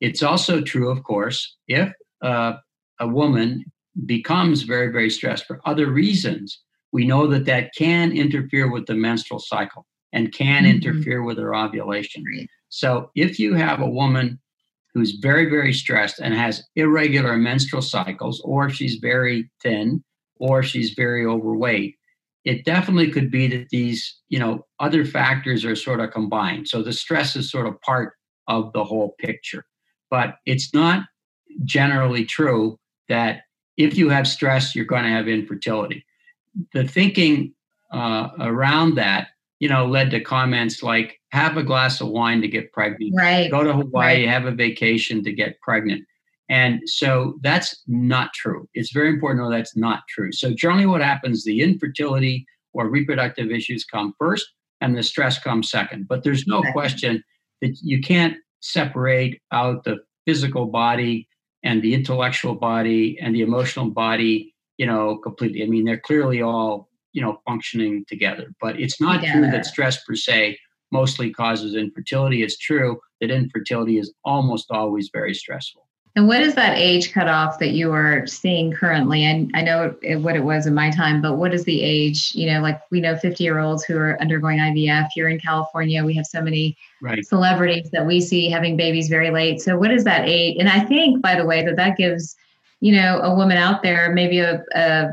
It's 0.00 0.22
also 0.22 0.60
true, 0.60 0.90
of 0.90 1.02
course, 1.02 1.56
if 1.66 1.92
uh, 2.22 2.54
a 3.00 3.08
woman 3.08 3.64
becomes 4.06 4.62
very, 4.62 4.92
very 4.92 5.10
stressed 5.10 5.46
for 5.46 5.60
other 5.64 5.90
reasons, 5.90 6.60
we 6.92 7.06
know 7.06 7.26
that 7.26 7.44
that 7.46 7.70
can 7.76 8.12
interfere 8.12 8.70
with 8.70 8.86
the 8.86 8.94
menstrual 8.94 9.40
cycle 9.40 9.86
and 10.12 10.32
can 10.32 10.64
mm-hmm. 10.64 10.76
interfere 10.76 11.22
with 11.22 11.38
her 11.38 11.54
ovulation. 11.54 12.24
So 12.70 13.10
if 13.14 13.38
you 13.38 13.54
have 13.54 13.80
a 13.80 13.88
woman 13.88 14.38
who's 14.94 15.18
very, 15.20 15.48
very 15.50 15.72
stressed 15.72 16.18
and 16.18 16.34
has 16.34 16.64
irregular 16.76 17.36
menstrual 17.36 17.82
cycles, 17.82 18.40
or 18.44 18.70
she's 18.70 18.96
very 18.96 19.50
thin, 19.62 20.02
or 20.36 20.62
she's 20.62 20.94
very 20.94 21.26
overweight, 21.26 21.96
it 22.44 22.64
definitely 22.64 23.10
could 23.10 23.30
be 23.30 23.46
that 23.48 23.68
these, 23.70 24.18
you 24.28 24.38
know, 24.38 24.64
other 24.80 25.04
factors 25.04 25.64
are 25.64 25.76
sort 25.76 26.00
of 26.00 26.10
combined. 26.10 26.68
So 26.68 26.82
the 26.82 26.92
stress 26.92 27.36
is 27.36 27.50
sort 27.50 27.66
of 27.66 27.80
part 27.82 28.14
of 28.46 28.72
the 28.72 28.84
whole 28.84 29.14
picture. 29.18 29.64
But 30.10 30.36
it's 30.46 30.72
not 30.72 31.04
generally 31.64 32.24
true 32.24 32.78
that 33.08 33.42
if 33.78 33.96
you 33.96 34.10
have 34.10 34.28
stress, 34.28 34.74
you're 34.74 34.84
going 34.84 35.04
to 35.04 35.10
have 35.10 35.28
infertility. 35.28 36.04
The 36.74 36.86
thinking 36.86 37.54
uh, 37.92 38.28
around 38.40 38.96
that, 38.96 39.28
you 39.60 39.68
know, 39.68 39.86
led 39.86 40.10
to 40.10 40.20
comments 40.20 40.82
like, 40.82 41.18
have 41.30 41.56
a 41.56 41.62
glass 41.62 42.00
of 42.00 42.08
wine 42.08 42.40
to 42.42 42.48
get 42.48 42.72
pregnant. 42.72 43.12
Right. 43.16 43.50
Go 43.50 43.62
to 43.62 43.72
Hawaii, 43.72 44.24
right. 44.24 44.28
have 44.28 44.46
a 44.46 44.50
vacation 44.50 45.22
to 45.24 45.32
get 45.32 45.60
pregnant. 45.60 46.04
And 46.48 46.80
so 46.86 47.38
that's 47.42 47.82
not 47.86 48.32
true. 48.32 48.68
It's 48.74 48.92
very 48.92 49.10
important 49.10 49.40
to 49.40 49.44
know 49.44 49.50
that's 49.50 49.76
not 49.76 50.02
true. 50.08 50.32
So 50.32 50.54
generally 50.54 50.86
what 50.86 51.02
happens, 51.02 51.44
the 51.44 51.60
infertility 51.60 52.46
or 52.72 52.88
reproductive 52.88 53.50
issues 53.50 53.84
come 53.84 54.14
first 54.18 54.46
and 54.80 54.96
the 54.96 55.02
stress 55.02 55.38
comes 55.38 55.70
second. 55.70 56.08
But 56.08 56.24
there's 56.24 56.46
no 56.46 56.62
question 56.72 57.22
that 57.60 57.76
you 57.82 58.00
can't 58.00 58.36
separate 58.60 59.40
out 59.52 59.84
the 59.84 59.98
physical 60.26 60.66
body 60.66 61.28
and 61.68 61.82
the 61.82 61.92
intellectual 61.92 62.54
body 62.54 63.18
and 63.20 63.34
the 63.34 63.42
emotional 63.42 63.90
body, 63.90 64.54
you 64.78 64.86
know, 64.86 65.18
completely. 65.18 65.62
I 65.62 65.66
mean, 65.66 65.84
they're 65.84 66.00
clearly 66.00 66.40
all, 66.40 66.88
you 67.12 67.20
know, 67.20 67.42
functioning 67.46 68.06
together. 68.08 68.54
But 68.58 68.80
it's 68.80 68.98
not 69.02 69.22
true 69.22 69.42
that 69.50 69.66
stress 69.66 70.02
per 70.02 70.14
se 70.14 70.58
mostly 70.90 71.30
causes 71.30 71.74
infertility. 71.74 72.42
It's 72.42 72.56
true 72.56 72.98
that 73.20 73.30
infertility 73.30 73.98
is 73.98 74.14
almost 74.24 74.70
always 74.70 75.10
very 75.12 75.34
stressful. 75.34 75.86
And 76.16 76.26
what 76.26 76.40
is 76.40 76.54
that 76.54 76.76
age 76.76 77.12
cutoff 77.12 77.58
that 77.58 77.70
you 77.70 77.92
are 77.92 78.26
seeing 78.26 78.72
currently? 78.72 79.24
And 79.24 79.50
I 79.54 79.62
know 79.62 79.94
what 80.18 80.36
it 80.36 80.42
was 80.42 80.66
in 80.66 80.74
my 80.74 80.90
time, 80.90 81.22
but 81.22 81.36
what 81.36 81.54
is 81.54 81.64
the 81.64 81.80
age? 81.80 82.32
You 82.34 82.52
know, 82.52 82.60
like 82.60 82.80
we 82.90 83.00
know 83.00 83.16
50 83.16 83.44
year 83.44 83.58
olds 83.58 83.84
who 83.84 83.96
are 83.96 84.20
undergoing 84.20 84.58
IVF. 84.58 85.08
Here 85.14 85.28
in 85.28 85.38
California, 85.38 86.04
we 86.04 86.14
have 86.14 86.26
so 86.26 86.40
many 86.40 86.76
right. 87.02 87.24
celebrities 87.24 87.90
that 87.92 88.06
we 88.06 88.20
see 88.20 88.50
having 88.50 88.76
babies 88.76 89.08
very 89.08 89.30
late. 89.30 89.60
So, 89.60 89.78
what 89.78 89.90
is 89.90 90.04
that 90.04 90.28
age? 90.28 90.56
And 90.58 90.68
I 90.68 90.80
think, 90.80 91.22
by 91.22 91.36
the 91.36 91.46
way, 91.46 91.64
that 91.64 91.76
that 91.76 91.96
gives, 91.96 92.36
you 92.80 92.92
know, 92.92 93.20
a 93.20 93.34
woman 93.34 93.56
out 93.56 93.82
there 93.82 94.12
maybe 94.12 94.40
a, 94.40 94.64
a, 94.74 95.10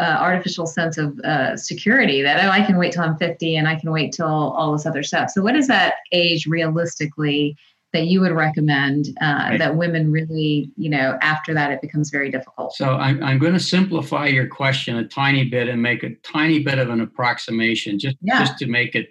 a 0.00 0.04
artificial 0.04 0.66
sense 0.66 0.98
of 0.98 1.18
uh, 1.20 1.56
security 1.56 2.22
that, 2.22 2.44
oh, 2.44 2.50
I 2.50 2.64
can 2.64 2.78
wait 2.78 2.92
till 2.92 3.02
I'm 3.02 3.16
50 3.16 3.56
and 3.56 3.68
I 3.68 3.76
can 3.76 3.90
wait 3.92 4.12
till 4.12 4.26
all 4.26 4.72
this 4.72 4.86
other 4.86 5.02
stuff. 5.02 5.30
So, 5.30 5.42
what 5.42 5.56
is 5.56 5.68
that 5.68 5.94
age 6.10 6.46
realistically 6.46 7.56
that 7.92 8.06
you 8.06 8.20
would 8.20 8.32
recommend 8.32 9.06
uh, 9.20 9.24
right. 9.50 9.58
that 9.58 9.76
women 9.76 10.12
really, 10.12 10.70
you 10.76 10.90
know, 10.90 11.18
after 11.22 11.54
that 11.54 11.70
it 11.70 11.80
becomes 11.80 12.10
very 12.10 12.30
difficult? 12.30 12.74
So 12.74 12.90
I'm, 12.90 13.22
I'm 13.22 13.38
going 13.38 13.54
to 13.54 13.60
simplify 13.60 14.26
your 14.26 14.46
question 14.46 14.96
a 14.96 15.08
tiny 15.08 15.44
bit 15.44 15.68
and 15.68 15.80
make 15.80 16.02
a 16.02 16.14
tiny 16.16 16.62
bit 16.62 16.78
of 16.78 16.90
an 16.90 17.00
approximation 17.00 17.98
just, 17.98 18.16
yeah. 18.20 18.40
just 18.40 18.58
to 18.58 18.66
make 18.66 18.94
it 18.94 19.08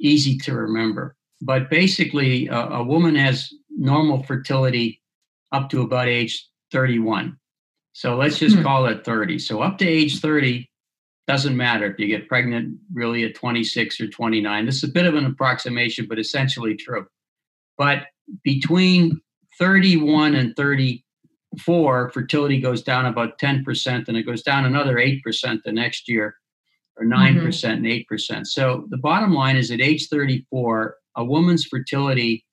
easy 0.00 0.38
to 0.38 0.54
remember. 0.54 1.16
But 1.42 1.70
basically, 1.70 2.48
a, 2.48 2.58
a 2.58 2.82
woman 2.82 3.14
has 3.14 3.52
normal 3.70 4.22
fertility 4.22 5.02
up 5.52 5.68
to 5.70 5.82
about 5.82 6.08
age 6.08 6.48
31. 6.72 7.36
So 7.92 8.16
let's 8.16 8.38
just 8.38 8.56
mm-hmm. 8.56 8.64
call 8.64 8.86
it 8.86 9.04
30. 9.04 9.38
So 9.38 9.60
up 9.60 9.78
to 9.78 9.86
age 9.86 10.20
30, 10.20 10.68
doesn't 11.26 11.56
matter 11.56 11.84
if 11.90 11.98
you 11.98 12.06
get 12.06 12.28
pregnant 12.28 12.78
really 12.92 13.24
at 13.24 13.34
26 13.34 14.00
or 14.00 14.08
29. 14.08 14.66
This 14.66 14.76
is 14.76 14.84
a 14.84 14.92
bit 14.92 15.04
of 15.04 15.14
an 15.14 15.26
approximation, 15.26 16.06
but 16.08 16.18
essentially 16.18 16.74
true. 16.74 17.06
But 17.78 18.06
between 18.42 19.20
31 19.58 20.34
and 20.34 20.54
34, 20.56 22.10
fertility 22.10 22.60
goes 22.60 22.82
down 22.82 23.06
about 23.06 23.38
10%, 23.38 24.08
and 24.08 24.16
it 24.16 24.24
goes 24.24 24.42
down 24.42 24.64
another 24.64 24.96
8% 24.96 25.20
the 25.64 25.72
next 25.72 26.08
year, 26.08 26.34
or 26.96 27.06
9% 27.06 27.36
mm-hmm. 27.36 27.66
and 27.70 27.84
8%. 27.84 28.46
So 28.46 28.86
the 28.90 28.98
bottom 28.98 29.32
line 29.32 29.56
is 29.56 29.70
at 29.70 29.80
age 29.80 30.08
34, 30.08 30.96
a 31.16 31.24
woman's 31.24 31.64
fertility 31.64 32.44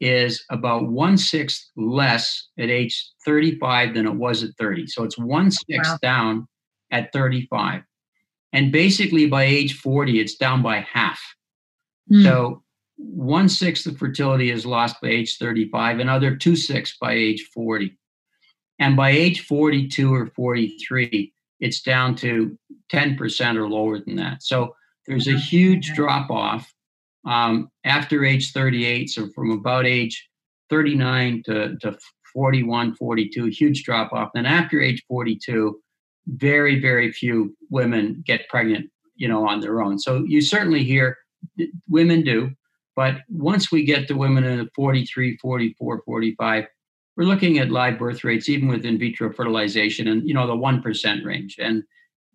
is 0.00 0.44
about 0.50 0.88
one 0.88 1.16
sixth 1.16 1.70
less 1.76 2.48
at 2.58 2.68
age 2.68 3.10
35 3.24 3.94
than 3.94 4.06
it 4.06 4.14
was 4.14 4.42
at 4.42 4.50
30. 4.58 4.86
So 4.88 5.04
it's 5.04 5.18
one 5.18 5.50
sixth 5.50 5.90
wow. 5.90 5.98
down 6.02 6.48
at 6.90 7.12
35. 7.12 7.82
And 8.52 8.72
basically 8.72 9.26
by 9.26 9.44
age 9.44 9.78
40, 9.78 10.20
it's 10.20 10.36
down 10.36 10.62
by 10.62 10.80
half. 10.80 11.20
Mm. 12.12 12.22
So 12.22 12.62
one 12.96 13.48
sixth 13.48 13.86
of 13.86 13.98
fertility 13.98 14.50
is 14.50 14.64
lost 14.64 14.96
by 15.02 15.08
age 15.08 15.36
35, 15.38 15.98
another 15.98 16.36
two 16.36 16.56
sixths 16.56 16.96
by 17.00 17.12
age 17.12 17.48
40. 17.52 17.96
And 18.78 18.96
by 18.96 19.10
age 19.10 19.46
42 19.46 20.14
or 20.14 20.26
43, 20.26 21.32
it's 21.60 21.80
down 21.80 22.14
to 22.16 22.58
10% 22.92 23.56
or 23.56 23.68
lower 23.68 23.98
than 24.00 24.16
that. 24.16 24.42
So 24.42 24.74
there's 25.06 25.28
a 25.28 25.38
huge 25.38 25.92
drop 25.94 26.30
off 26.30 26.72
um, 27.26 27.70
after 27.84 28.24
age 28.24 28.52
38. 28.52 29.10
So 29.10 29.28
from 29.34 29.50
about 29.50 29.86
age 29.86 30.28
39 30.70 31.42
to, 31.46 31.76
to 31.76 31.98
41, 32.32 32.94
42, 32.94 33.46
huge 33.46 33.84
drop 33.84 34.12
off. 34.12 34.30
Then 34.34 34.46
after 34.46 34.80
age 34.80 35.02
42, 35.08 35.80
very, 36.28 36.80
very 36.80 37.12
few 37.12 37.56
women 37.70 38.22
get 38.26 38.48
pregnant, 38.48 38.90
you 39.14 39.28
know, 39.28 39.48
on 39.48 39.60
their 39.60 39.80
own. 39.80 39.98
So 39.98 40.24
you 40.26 40.40
certainly 40.40 40.84
hear 40.84 41.16
women 41.88 42.22
do, 42.22 42.50
but 42.96 43.16
once 43.28 43.70
we 43.70 43.84
get 43.84 44.08
to 44.08 44.14
women 44.14 44.44
in 44.44 44.58
the 44.58 44.70
43, 44.74 45.36
44, 45.36 46.02
45, 46.04 46.64
we're 47.16 47.24
looking 47.24 47.58
at 47.58 47.70
live 47.70 47.98
birth 47.98 48.24
rates, 48.24 48.48
even 48.48 48.68
with 48.68 48.84
in 48.84 48.98
vitro 48.98 49.32
fertilization, 49.32 50.08
and 50.08 50.26
you 50.28 50.34
know 50.34 50.46
the 50.46 50.56
one 50.56 50.82
percent 50.82 51.24
range, 51.24 51.56
and 51.58 51.82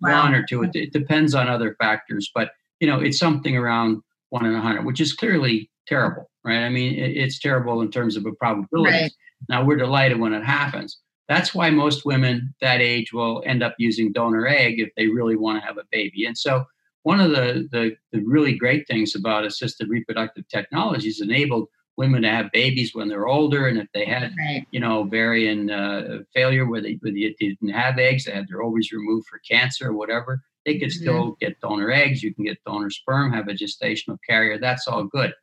wow. 0.01 0.23
one 0.23 0.33
or 0.33 0.45
two. 0.45 0.63
It, 0.63 0.71
it, 0.73 0.93
depends 0.93 1.35
on 1.35 1.47
other 1.47 1.75
factors, 1.79 2.31
but 2.33 2.51
you 2.79 2.87
know 2.87 2.99
it's 2.99 3.19
something 3.19 3.57
around 3.57 4.01
one 4.29 4.45
in 4.45 4.55
a 4.55 4.61
hundred, 4.61 4.85
which 4.85 5.01
is 5.01 5.13
clearly 5.13 5.69
terrible, 5.87 6.31
right? 6.43 6.63
I 6.63 6.69
mean, 6.69 6.95
it, 6.95 7.17
it's 7.17 7.39
terrible 7.39 7.81
in 7.81 7.91
terms 7.91 8.15
of 8.15 8.25
a 8.25 8.31
probability. 8.31 8.91
Right. 8.91 9.11
Now 9.49 9.63
we're 9.63 9.77
delighted 9.77 10.19
when 10.19 10.33
it 10.33 10.43
happens, 10.43 10.99
that's 11.31 11.55
why 11.55 11.69
most 11.69 12.03
women 12.03 12.53
that 12.59 12.81
age 12.81 13.13
will 13.13 13.41
end 13.45 13.63
up 13.63 13.75
using 13.77 14.11
donor 14.11 14.45
egg 14.45 14.81
if 14.81 14.89
they 14.97 15.07
really 15.07 15.37
want 15.37 15.61
to 15.61 15.65
have 15.65 15.77
a 15.77 15.85
baby. 15.89 16.25
And 16.25 16.37
so, 16.37 16.65
one 17.03 17.19
of 17.19 17.31
the, 17.31 17.67
the, 17.71 17.95
the 18.11 18.23
really 18.23 18.53
great 18.53 18.87
things 18.87 19.15
about 19.15 19.45
assisted 19.45 19.89
reproductive 19.89 20.47
technologies 20.47 21.21
enabled 21.21 21.67
women 21.97 22.21
to 22.21 22.29
have 22.29 22.51
babies 22.51 22.95
when 22.95 23.07
they're 23.07 23.27
older, 23.27 23.67
and 23.67 23.77
if 23.77 23.87
they 23.93 24.05
had, 24.05 24.33
right. 24.37 24.65
you 24.71 24.79
know, 24.79 24.99
ovarian 24.99 25.69
uh, 25.69 26.19
failure 26.33 26.65
where 26.65 26.81
they, 26.81 26.97
where 27.01 27.11
they 27.11 27.35
didn't 27.39 27.69
have 27.69 27.97
eggs, 27.99 28.25
they 28.25 28.31
had 28.31 28.47
their 28.47 28.63
ovaries 28.63 28.91
removed 28.91 29.27
for 29.27 29.39
cancer 29.39 29.89
or 29.89 29.93
whatever, 29.93 30.41
they 30.65 30.77
could 30.77 30.89
mm-hmm. 30.89 31.01
still 31.01 31.37
get 31.39 31.59
donor 31.61 31.91
eggs. 31.91 32.23
You 32.23 32.33
can 32.33 32.45
get 32.45 32.63
donor 32.65 32.89
sperm, 32.89 33.33
have 33.33 33.47
a 33.47 33.53
gestational 33.53 34.17
carrier. 34.27 34.59
That's 34.59 34.87
all 34.87 35.03
good. 35.03 35.33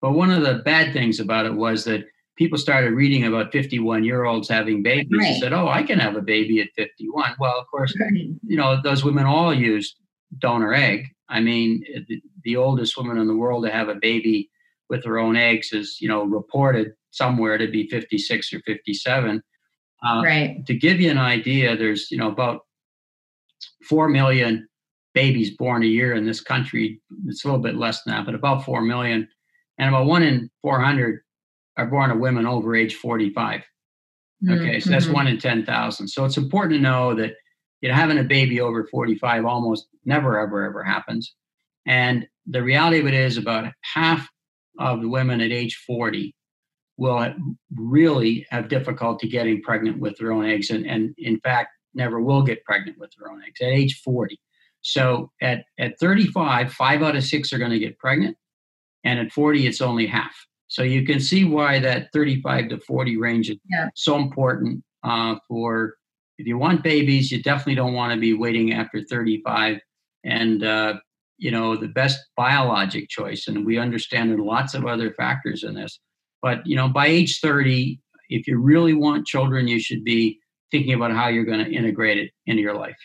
But 0.00 0.12
one 0.12 0.30
of 0.30 0.42
the 0.42 0.62
bad 0.64 0.92
things 0.92 1.20
about 1.20 1.46
it 1.46 1.54
was 1.54 1.84
that 1.84 2.04
people 2.36 2.58
started 2.58 2.92
reading 2.92 3.24
about 3.24 3.52
51 3.52 4.02
year 4.02 4.24
olds 4.24 4.48
having 4.48 4.82
babies 4.82 5.18
right. 5.18 5.28
and 5.28 5.40
said, 5.40 5.52
oh, 5.52 5.68
I 5.68 5.82
can 5.82 5.98
have 5.98 6.16
a 6.16 6.22
baby 6.22 6.60
at 6.60 6.68
51. 6.76 7.34
Well, 7.38 7.58
of 7.58 7.66
course, 7.66 7.94
right. 8.00 8.10
you 8.12 8.56
know, 8.56 8.80
those 8.82 9.04
women 9.04 9.26
all 9.26 9.52
used 9.52 9.96
donor 10.38 10.72
egg. 10.72 11.06
I 11.28 11.40
mean, 11.40 11.84
the, 12.08 12.20
the, 12.44 12.56
oldest 12.56 12.96
woman 12.96 13.18
in 13.18 13.26
the 13.26 13.36
world 13.36 13.64
to 13.64 13.70
have 13.70 13.88
a 13.88 13.94
baby 13.94 14.50
with 14.88 15.04
her 15.04 15.18
own 15.18 15.36
eggs 15.36 15.72
is, 15.72 15.98
you 16.00 16.08
know, 16.08 16.24
reported 16.24 16.92
somewhere 17.10 17.56
to 17.58 17.68
be 17.68 17.88
56 17.88 18.52
or 18.52 18.60
57. 18.60 19.42
Uh, 20.04 20.22
right. 20.24 20.66
To 20.66 20.74
give 20.74 21.00
you 21.00 21.10
an 21.10 21.18
idea, 21.18 21.76
there's, 21.76 22.10
you 22.10 22.18
know, 22.18 22.28
about 22.28 22.62
4 23.88 24.08
million 24.08 24.66
babies 25.14 25.56
born 25.56 25.82
a 25.82 25.86
year 25.86 26.14
in 26.14 26.24
this 26.24 26.40
country. 26.40 27.00
It's 27.26 27.44
a 27.44 27.48
little 27.48 27.62
bit 27.62 27.76
less 27.76 28.02
than 28.02 28.14
that, 28.14 28.26
but 28.26 28.34
about 28.34 28.64
4 28.64 28.82
million. 28.82 29.28
And 29.78 29.88
about 29.88 30.06
one 30.06 30.22
in 30.22 30.50
400 30.62 31.20
are 31.76 31.86
born 31.86 32.10
of 32.10 32.18
women 32.18 32.46
over 32.46 32.74
age 32.74 32.94
45. 32.96 33.62
Okay, 34.48 34.54
mm-hmm. 34.54 34.80
so 34.80 34.90
that's 34.90 35.04
mm-hmm. 35.04 35.14
one 35.14 35.26
in 35.26 35.38
10,000. 35.38 36.08
So 36.08 36.24
it's 36.24 36.36
important 36.36 36.74
to 36.74 36.80
know 36.80 37.14
that 37.14 37.34
you 37.80 37.88
know 37.88 37.94
having 37.94 38.18
a 38.18 38.24
baby 38.24 38.60
over 38.60 38.86
45 38.86 39.44
almost 39.44 39.88
never 40.04 40.38
ever 40.38 40.64
ever 40.64 40.82
happens. 40.82 41.34
And 41.86 42.26
the 42.46 42.62
reality 42.62 43.00
of 43.00 43.06
it 43.06 43.14
is 43.14 43.36
about 43.36 43.72
half 43.82 44.28
of 44.78 45.00
the 45.00 45.08
women 45.08 45.40
at 45.40 45.52
age 45.52 45.76
40 45.86 46.34
will 46.96 47.34
really 47.74 48.46
have 48.50 48.68
difficulty 48.68 49.28
getting 49.28 49.62
pregnant 49.62 49.98
with 49.98 50.16
their 50.18 50.32
own 50.32 50.44
eggs 50.46 50.70
and, 50.70 50.86
and 50.86 51.14
in 51.16 51.40
fact 51.40 51.70
never 51.94 52.20
will 52.20 52.42
get 52.42 52.64
pregnant 52.64 52.98
with 52.98 53.10
their 53.18 53.30
own 53.30 53.42
eggs 53.42 53.60
at 53.60 53.68
age 53.68 54.00
40. 54.04 54.38
So 54.82 55.30
at, 55.40 55.64
at 55.78 55.98
35, 55.98 56.72
five 56.72 57.02
out 57.02 57.16
of 57.16 57.24
six 57.24 57.52
are 57.52 57.58
going 57.58 57.70
to 57.70 57.78
get 57.78 57.98
pregnant. 57.98 58.36
And 59.04 59.18
at 59.18 59.32
40, 59.32 59.66
it's 59.66 59.80
only 59.80 60.06
half. 60.06 60.34
So 60.68 60.82
you 60.82 61.04
can 61.04 61.20
see 61.20 61.44
why 61.44 61.80
that 61.80 62.12
35 62.12 62.68
to 62.68 62.78
40 62.78 63.16
range 63.16 63.50
is 63.50 63.58
yeah. 63.68 63.88
so 63.94 64.16
important 64.16 64.84
uh, 65.02 65.36
for 65.48 65.94
if 66.40 66.46
you 66.46 66.56
want 66.56 66.82
babies, 66.82 67.30
you 67.30 67.42
definitely 67.42 67.74
don't 67.74 67.92
want 67.92 68.14
to 68.14 68.18
be 68.18 68.32
waiting 68.32 68.72
after 68.72 69.02
35. 69.02 69.78
And, 70.24 70.64
uh, 70.64 70.94
you 71.36 71.50
know, 71.50 71.76
the 71.76 71.88
best 71.88 72.18
biologic 72.34 73.10
choice, 73.10 73.46
and 73.46 73.66
we 73.66 73.78
understand 73.78 74.30
there 74.30 74.38
are 74.38 74.42
lots 74.42 74.72
of 74.72 74.86
other 74.86 75.12
factors 75.12 75.64
in 75.64 75.74
this, 75.74 76.00
but, 76.40 76.66
you 76.66 76.76
know, 76.76 76.88
by 76.88 77.06
age 77.06 77.40
30, 77.40 78.00
if 78.30 78.46
you 78.46 78.58
really 78.58 78.94
want 78.94 79.26
children, 79.26 79.68
you 79.68 79.78
should 79.78 80.02
be 80.02 80.38
thinking 80.70 80.94
about 80.94 81.12
how 81.12 81.28
you're 81.28 81.44
going 81.44 81.62
to 81.62 81.70
integrate 81.70 82.16
it 82.16 82.30
into 82.46 82.62
your 82.62 82.74
life. 82.74 82.96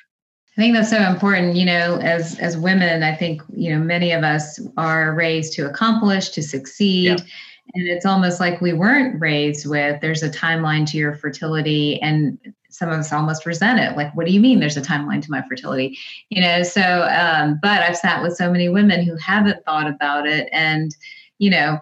I 0.58 0.62
think 0.62 0.74
that's 0.74 0.90
so 0.90 1.02
important. 1.02 1.58
You 1.58 1.66
know, 1.66 2.00
as 2.02 2.40
as 2.40 2.58
women, 2.58 3.04
I 3.04 3.14
think 3.14 3.42
you 3.54 3.72
know 3.72 3.84
many 3.84 4.14
of 4.14 4.24
us 4.24 4.58
are 4.78 5.14
raised 5.14 5.52
to 5.56 5.70
accomplish, 5.70 6.30
to 6.30 6.42
succeed. 6.42 7.20
Yeah 7.20 7.26
and 7.74 7.88
it's 7.88 8.06
almost 8.06 8.40
like 8.40 8.62
we 8.62 8.74
weren't 8.74 9.20
raised 9.20 9.66
with 9.66 10.00
there's 10.02 10.24
a 10.24 10.30
timeline 10.30 10.86
to 10.88 10.98
your 10.98 11.16
fertility 11.16 12.02
and 12.02 12.38
some 12.76 12.90
of 12.90 13.00
us 13.00 13.14
almost 13.14 13.46
resent 13.46 13.80
it 13.80 13.96
like 13.96 14.14
what 14.16 14.26
do 14.26 14.34
you 14.34 14.40
mean 14.40 14.60
there's 14.60 14.78
a 14.78 14.82
timeline 14.82 15.22
to 15.22 15.32
my 15.32 15.42
fertility 15.48 15.98
you 16.30 16.42
know 16.42 16.64
so 16.64 16.82
um, 16.82 17.58
but 17.62 17.82
i've 17.82 17.98
sat 17.98 18.22
with 18.22 18.36
so 18.36 18.52
many 18.52 18.70
women 18.70 19.04
who 19.04 19.16
haven't 19.18 19.64
thought 19.66 19.88
about 19.88 20.28
it 20.28 20.50
and 20.52 20.96
you 21.40 21.50
know 21.50 21.80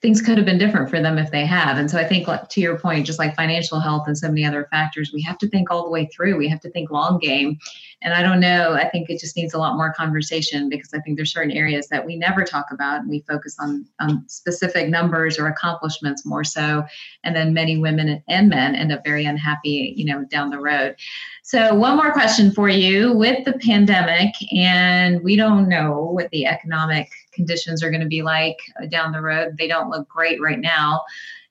things 0.00 0.22
could 0.22 0.36
have 0.36 0.46
been 0.46 0.58
different 0.58 0.88
for 0.88 1.00
them 1.00 1.18
if 1.18 1.30
they 1.30 1.44
have. 1.44 1.76
And 1.76 1.90
so 1.90 1.98
I 1.98 2.04
think, 2.04 2.28
like, 2.28 2.48
to 2.50 2.60
your 2.60 2.78
point, 2.78 3.04
just 3.04 3.18
like 3.18 3.34
financial 3.34 3.80
health 3.80 4.06
and 4.06 4.16
so 4.16 4.28
many 4.28 4.44
other 4.44 4.68
factors, 4.70 5.10
we 5.12 5.22
have 5.22 5.38
to 5.38 5.48
think 5.48 5.70
all 5.70 5.84
the 5.84 5.90
way 5.90 6.06
through. 6.06 6.36
We 6.36 6.48
have 6.48 6.60
to 6.60 6.70
think 6.70 6.90
long 6.90 7.18
game. 7.18 7.58
And 8.00 8.14
I 8.14 8.22
don't 8.22 8.38
know, 8.38 8.74
I 8.74 8.88
think 8.88 9.10
it 9.10 9.18
just 9.18 9.36
needs 9.36 9.54
a 9.54 9.58
lot 9.58 9.76
more 9.76 9.92
conversation 9.92 10.68
because 10.68 10.94
I 10.94 11.00
think 11.00 11.16
there's 11.16 11.32
certain 11.32 11.50
areas 11.50 11.88
that 11.88 12.06
we 12.06 12.16
never 12.16 12.44
talk 12.44 12.66
about. 12.70 13.00
And 13.00 13.10
we 13.10 13.24
focus 13.28 13.56
on, 13.58 13.84
on 13.98 14.24
specific 14.28 14.88
numbers 14.88 15.36
or 15.36 15.48
accomplishments 15.48 16.24
more 16.24 16.44
so. 16.44 16.84
And 17.24 17.34
then 17.34 17.52
many 17.52 17.76
women 17.76 18.22
and 18.28 18.48
men 18.48 18.76
end 18.76 18.92
up 18.92 19.02
very 19.04 19.24
unhappy, 19.24 19.94
you 19.96 20.04
know, 20.04 20.24
down 20.26 20.50
the 20.50 20.60
road. 20.60 20.94
So, 21.42 21.74
one 21.74 21.96
more 21.96 22.12
question 22.12 22.52
for 22.52 22.68
you 22.68 23.14
with 23.14 23.44
the 23.46 23.54
pandemic, 23.54 24.34
and 24.54 25.22
we 25.24 25.34
don't 25.34 25.66
know 25.66 26.10
what 26.12 26.28
the 26.28 26.44
economic 26.44 27.10
conditions 27.32 27.82
are 27.82 27.90
going 27.90 28.02
to 28.02 28.06
be 28.06 28.20
like 28.20 28.58
down 28.90 29.12
the 29.12 29.22
road. 29.22 29.56
They 29.56 29.66
don't 29.66 29.88
look 29.88 30.06
great 30.08 30.42
right 30.42 30.60
now. 30.60 31.02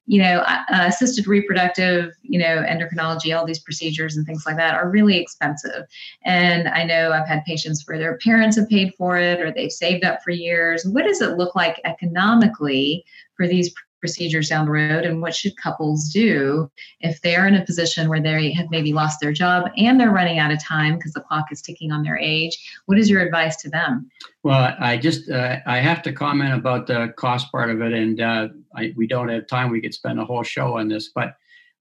You 0.10 0.22
know, 0.22 0.40
uh, 0.48 0.64
assisted 0.70 1.28
reproductive, 1.28 2.14
you 2.22 2.40
know, 2.40 2.64
endocrinology, 2.68 3.38
all 3.38 3.46
these 3.46 3.60
procedures 3.60 4.16
and 4.16 4.26
things 4.26 4.46
like 4.46 4.56
that 4.56 4.74
are 4.74 4.90
really 4.90 5.18
expensive. 5.18 5.86
And 6.24 6.70
I 6.70 6.84
know 6.84 7.12
I've 7.12 7.28
had 7.28 7.44
patients 7.46 7.84
where 7.86 8.00
their 8.00 8.18
parents 8.18 8.56
have 8.58 8.70
paid 8.70 8.94
for 8.98 9.18
it 9.18 9.42
or 9.42 9.52
they've 9.52 9.72
saved 9.72 10.06
up 10.06 10.24
for 10.24 10.32
years. 10.32 10.86
What 10.86 11.04
does 11.04 11.22
it 11.22 11.38
look 11.38 11.56
like 11.56 11.82
economically 11.84 13.06
for 13.36 13.48
these 13.48 13.74
procedures 14.00 14.50
down 14.50 14.66
the 14.66 14.72
road 14.72 15.06
and 15.06 15.22
what 15.22 15.36
should 15.36 15.56
couples 15.58 16.10
do 16.10 16.70
if 17.02 17.22
they're 17.22 17.48
in 17.48 17.56
a 17.56 17.66
position 17.66 18.10
where 18.10 18.22
they 18.22 18.52
have 18.52 18.70
maybe 18.70 18.94
lost 18.94 19.20
their 19.20 19.32
job 19.32 19.70
and 19.78 20.00
they're 20.00 20.12
running 20.12 20.40
out 20.40 20.52
of 20.52 20.64
time 20.64 20.96
because 20.96 21.14
the 21.14 21.22
clock 21.22 21.46
is 21.52 21.62
ticking 21.62 21.92
on 21.92 22.04
their 22.04 22.18
age 22.18 22.58
what 22.86 22.98
is 22.98 23.10
your 23.10 23.22
advice 23.22 23.56
to 23.58 23.70
them? 23.70 24.10
Well 24.44 24.76
i 24.80 24.98
just 24.98 25.30
uh, 25.30 25.58
i 25.66 25.78
have 25.78 26.02
to 26.04 26.14
comment 26.14 26.54
about 26.54 26.88
the 26.88 27.14
cost 27.18 27.52
part 27.52 27.70
of 27.70 27.82
it 27.82 27.94
and 27.94 28.22
uh, 28.22 28.48
I, 28.76 28.94
we 28.96 29.08
don't 29.08 29.30
have 29.30 29.48
time 29.48 29.72
we 29.72 29.82
could 29.82 29.94
spend 29.94 30.20
a 30.20 30.26
whole 30.26 30.44
show 30.44 30.78
on 30.78 30.88
this 30.88 31.10
but 31.14 31.36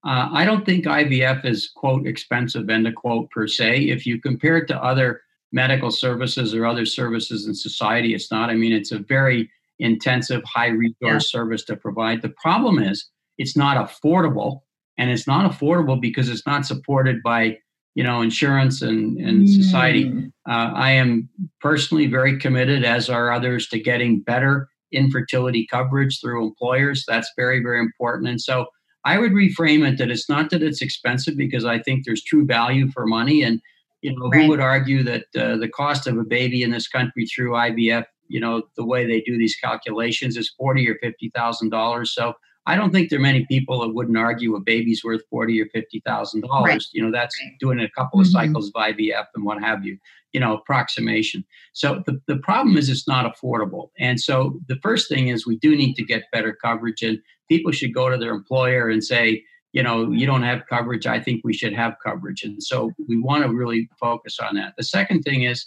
uh, 0.05 0.29
i 0.33 0.45
don't 0.45 0.65
think 0.65 0.85
ivf 0.87 1.45
is 1.45 1.71
quote 1.75 2.07
expensive 2.07 2.71
end 2.71 2.87
of 2.87 2.95
quote 2.95 3.31
per 3.31 3.47
se. 3.47 3.89
If 3.89 4.07
you 4.07 4.21
compare 4.21 4.57
it 4.57 4.69
to 4.69 4.83
other 4.83 5.23
medical 5.53 5.91
services 5.91 6.55
or 6.55 6.67
other 6.67 6.85
services 6.85 7.47
in 7.47 7.55
society 7.55 8.15
it's 8.15 8.31
not. 8.31 8.51
I 8.51 8.55
mean 8.55 8.73
it's 8.73 8.93
a 8.93 8.99
very 8.99 9.51
intensive, 9.79 10.43
high 10.45 10.69
resource 10.69 10.97
yeah. 11.03 11.19
service 11.19 11.65
to 11.65 11.77
provide. 11.77 12.23
The 12.23 12.35
problem 12.43 12.79
is 12.79 13.09
it's 13.39 13.57
not 13.57 13.77
affordable, 13.77 14.61
and 14.99 15.11
it's 15.11 15.27
not 15.27 15.51
affordable 15.51 16.01
because 16.01 16.29
it's 16.29 16.47
not 16.47 16.67
supported 16.67 17.23
by 17.23 17.59
you 17.95 18.03
know 18.03 18.23
insurance 18.23 18.83
and, 18.83 19.19
and 19.19 19.47
mm. 19.47 19.49
society. 19.49 20.31
Uh, 20.49 20.73
I 20.75 20.93
am 20.93 21.29
personally 21.61 22.07
very 22.07 22.39
committed, 22.39 22.85
as 22.85 23.09
are 23.09 23.33
others, 23.33 23.69
to 23.69 23.79
getting 23.79 24.21
better 24.21 24.69
infertility 24.93 25.67
coverage 25.71 26.21
through 26.21 26.47
employers. 26.47 27.05
That's 27.07 27.31
very 27.37 27.63
very 27.63 27.81
important, 27.81 28.29
and 28.29 28.41
so. 28.41 28.67
I 29.05 29.19
would 29.19 29.31
reframe 29.31 29.89
it 29.89 29.99
that 29.99 30.11
it's 30.11 30.29
not 30.29 30.51
that 30.51 30.65
it's 30.65 30.83
expensive 30.83 31.37
because 31.37 31.65
I 31.65 31.79
think 31.79 32.05
there's 32.05 32.25
true 32.25 32.45
value 32.45 32.91
for 32.91 33.07
money. 33.07 33.41
And, 33.45 33.61
you 34.03 34.11
know, 34.11 34.29
right. 34.29 34.43
who 34.43 34.49
would 34.49 34.59
argue 34.59 35.05
that 35.05 35.27
uh, 35.39 35.57
the 35.59 35.69
cost 35.69 36.09
of 36.09 36.19
a 36.19 36.25
baby 36.25 36.65
in 36.65 36.73
this 36.73 36.89
country 36.89 37.25
through 37.25 37.53
IVF 37.53 38.05
you 38.29 38.41
know 38.41 38.63
the 38.77 38.85
way 38.85 39.07
they 39.07 39.21
do 39.21 39.39
these 39.39 39.57
calculations 39.57 40.37
is 40.37 40.53
forty 40.59 40.89
or 40.89 40.97
fifty 41.03 41.31
thousand 41.35 41.71
dollars. 41.71 42.13
So 42.15 42.35
I 42.69 42.75
don't 42.75 42.91
think 42.91 43.11
there 43.11 43.19
are 43.19 43.23
many 43.23 43.47
people 43.47 43.81
that 43.81 43.95
wouldn't 43.95 44.19
argue 44.19 44.57
a 44.57 44.61
baby's 44.61 45.05
worth 45.05 45.23
forty 45.31 45.61
or 45.61 45.67
fifty 45.67 46.03
thousand 46.05 46.43
right. 46.43 46.49
dollars. 46.49 46.91
You 46.93 47.03
know, 47.03 47.13
that's 47.13 47.37
doing 47.61 47.81
a 47.81 47.91
couple 47.91 48.21
of 48.21 48.27
mm-hmm. 48.27 48.33
cycles 48.33 48.69
of 48.69 48.75
IVF 48.75 49.27
and 49.35 49.45
what 49.45 49.63
have 49.63 49.85
you. 49.85 49.99
You 50.33 50.41
know, 50.41 50.55
approximation. 50.55 51.45
So 51.73 52.03
the, 52.05 52.21
the 52.27 52.37
problem 52.37 52.77
is 52.77 52.91
it's 52.91 53.09
not 53.09 53.33
affordable. 53.33 53.89
And 53.99 54.21
so 54.21 54.61
the 54.69 54.77
first 54.83 55.09
thing 55.09 55.29
is 55.29 55.47
we 55.47 55.57
do 55.57 55.75
need 55.75 55.95
to 55.95 56.05
get 56.05 56.25
better 56.31 56.55
coverage 56.63 57.03
and 57.03 57.19
people 57.49 57.73
should 57.73 57.95
go 57.95 58.11
to 58.11 58.19
their 58.19 58.33
employer 58.35 58.91
and 58.91 59.03
say, 59.03 59.43
you 59.73 59.83
know, 59.83 60.11
you 60.11 60.27
don't 60.27 60.43
have 60.43 60.67
coverage. 60.69 61.07
I 61.07 61.21
think 61.21 61.43
we 61.45 61.53
should 61.53 61.75
have 61.75 61.97
coverage. 62.03 62.43
And 62.43 62.63
so 62.63 62.93
we 63.09 63.21
want 63.21 63.45
to 63.45 63.51
really 63.53 63.89
focus 64.01 64.39
on 64.39 64.55
that. 64.57 64.75
The 64.77 64.85
second 64.85 65.23
thing 65.23 65.43
is 65.43 65.67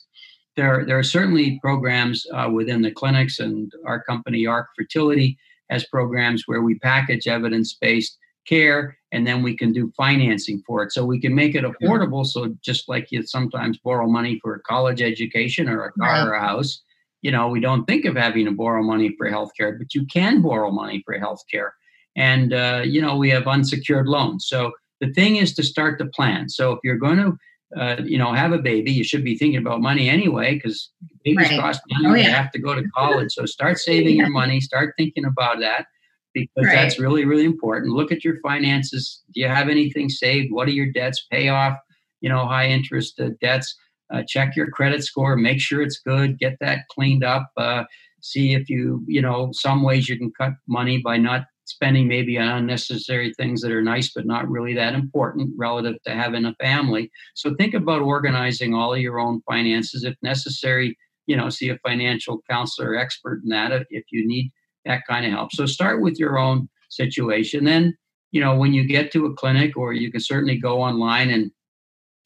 there, 0.56 0.86
there 0.86 0.98
are 0.98 1.04
certainly 1.04 1.60
programs 1.62 2.26
uh, 2.34 2.50
within 2.52 2.82
the 2.82 2.92
clinics, 2.92 3.40
and 3.40 3.72
our 3.86 4.04
company, 4.04 4.46
ARC 4.46 4.68
Fertility, 4.78 5.38
has 5.70 5.86
programs 5.86 6.44
where 6.46 6.62
we 6.62 6.80
package 6.80 7.28
evidence 7.28 7.78
based 7.80 8.18
care 8.48 8.98
and 9.12 9.26
then 9.26 9.44
we 9.44 9.56
can 9.56 9.72
do 9.72 9.92
financing 9.96 10.62
for 10.66 10.84
it. 10.84 10.92
So 10.92 11.06
we 11.06 11.20
can 11.20 11.34
make 11.34 11.56
it 11.56 11.64
affordable. 11.64 12.26
So 12.26 12.56
just 12.62 12.90
like 12.90 13.12
you 13.12 13.24
sometimes 13.24 13.78
borrow 13.78 14.08
money 14.08 14.40
for 14.42 14.56
a 14.56 14.60
college 14.62 15.02
education 15.02 15.70
or 15.70 15.86
a 15.86 15.92
car 15.94 16.10
right. 16.10 16.28
or 16.28 16.34
a 16.34 16.40
house, 16.40 16.82
you 17.22 17.32
know, 17.32 17.48
we 17.50 17.60
don't 17.60 17.86
think 17.86 18.06
of 18.06 18.16
having 18.16 18.46
to 18.46 18.52
borrow 18.52 18.84
money 18.84 19.16
for 19.18 19.30
healthcare, 19.30 19.78
but 19.78 19.94
you 19.94 20.06
can 20.06 20.42
borrow 20.42 20.72
money 20.72 21.02
for 21.06 21.20
healthcare. 21.20 21.72
And, 22.16 22.54
uh, 22.54 22.82
you 22.86 23.02
know, 23.02 23.18
we 23.18 23.30
have 23.30 23.48
unsecured 23.48 24.08
loans. 24.08 24.48
So 24.48 24.72
the 25.00 25.12
thing 25.14 25.38
is 25.38 25.54
to 25.56 25.64
start 25.64 26.00
the 26.00 26.08
plan. 26.08 26.50
So 26.50 26.72
if 26.72 26.80
you're 26.84 26.98
going 26.98 27.18
to 27.18 27.38
uh, 27.78 27.98
you 28.04 28.18
know, 28.18 28.34
have 28.34 28.52
a 28.52 28.58
baby, 28.58 28.92
you 28.92 29.04
should 29.04 29.24
be 29.24 29.38
thinking 29.38 29.60
about 29.60 29.82
money 29.82 30.10
anyway 30.10 30.56
because 30.56 30.92
babies 31.24 31.50
right. 31.50 31.60
cost 31.60 31.82
money. 31.90 32.08
Oh, 32.08 32.16
yeah. 32.16 32.28
You 32.28 32.34
have 32.34 32.52
to 32.52 32.60
go 32.60 32.74
to 32.74 32.84
college. 32.96 33.32
So 33.32 33.46
start 33.46 33.78
saving 33.78 34.16
yeah. 34.16 34.24
your 34.24 34.30
money, 34.30 34.60
start 34.60 34.94
thinking 34.98 35.26
about 35.26 35.60
that 35.60 35.86
because 36.34 36.66
right. 36.66 36.76
that's 36.76 37.00
really, 37.00 37.26
really 37.26 37.46
important. 37.46 37.94
Look 37.94 38.12
at 38.12 38.24
your 38.24 38.40
finances. 38.42 39.22
Do 39.34 39.42
you 39.42 39.48
have 39.48 39.70
anything 39.70 40.10
saved? 40.10 40.52
What 40.52 40.68
are 40.68 40.72
your 40.72 40.92
debts? 40.92 41.26
Pay 41.32 41.50
off, 41.50 41.78
you 42.22 42.30
know, 42.30 42.48
high 42.48 42.68
interest 42.68 43.20
uh, 43.20 43.30
debts. 43.40 43.76
Uh, 44.12 44.24
check 44.28 44.56
your 44.56 44.72
credit 44.72 45.04
score, 45.04 45.36
make 45.36 45.60
sure 45.60 45.84
it's 45.84 46.00
good, 46.00 46.40
get 46.40 46.58
that 46.60 46.88
cleaned 46.90 47.24
up. 47.24 47.52
Uh, 47.56 47.84
see 48.22 48.54
if 48.56 48.68
you, 48.68 49.04
you 49.08 49.22
know, 49.22 49.50
some 49.54 49.84
ways 49.84 50.10
you 50.10 50.18
can 50.18 50.32
cut 50.36 50.54
money 50.68 50.98
by 50.98 51.18
not 51.18 51.44
spending 51.70 52.08
maybe 52.08 52.38
on 52.38 52.48
unnecessary 52.48 53.32
things 53.34 53.62
that 53.62 53.72
are 53.72 53.82
nice 53.82 54.12
but 54.12 54.26
not 54.26 54.50
really 54.50 54.74
that 54.74 54.96
important 54.96 55.52
relative 55.56 56.02
to 56.04 56.12
having 56.12 56.46
a 56.46 56.56
family. 56.56 57.12
So 57.36 57.54
think 57.56 57.76
about 57.76 58.02
organizing 58.02 58.74
all 58.74 58.94
of 58.94 59.00
your 59.00 59.20
own 59.20 59.42
finances. 59.48 60.04
If 60.04 60.16
necessary, 60.24 60.98
you 61.28 61.38
know, 61.38 61.50
see 61.50 61.70
a 61.70 61.78
financial 61.88 62.42
counselor 62.50 62.96
expert 62.96 63.42
in 63.44 63.50
that 63.50 63.86
if 63.92 64.06
you 64.12 64.28
need 64.28 64.52
that 64.86 65.06
kind 65.08 65.26
of 65.26 65.32
help. 65.32 65.54
So 65.54 65.68
start 65.68 66.02
with 66.02 66.20
your 66.20 66.40
own 66.40 66.68
situation. 66.90 67.66
Then, 67.66 67.96
you 68.32 68.42
know, 68.42 68.56
when 68.56 68.74
you 68.74 68.84
get 68.84 69.12
to 69.12 69.28
a 69.28 69.34
clinic, 69.36 69.78
or 69.78 69.94
you 69.94 70.12
can 70.12 70.22
certainly 70.22 70.58
go 70.58 70.82
online 70.82 71.30
and 71.30 71.52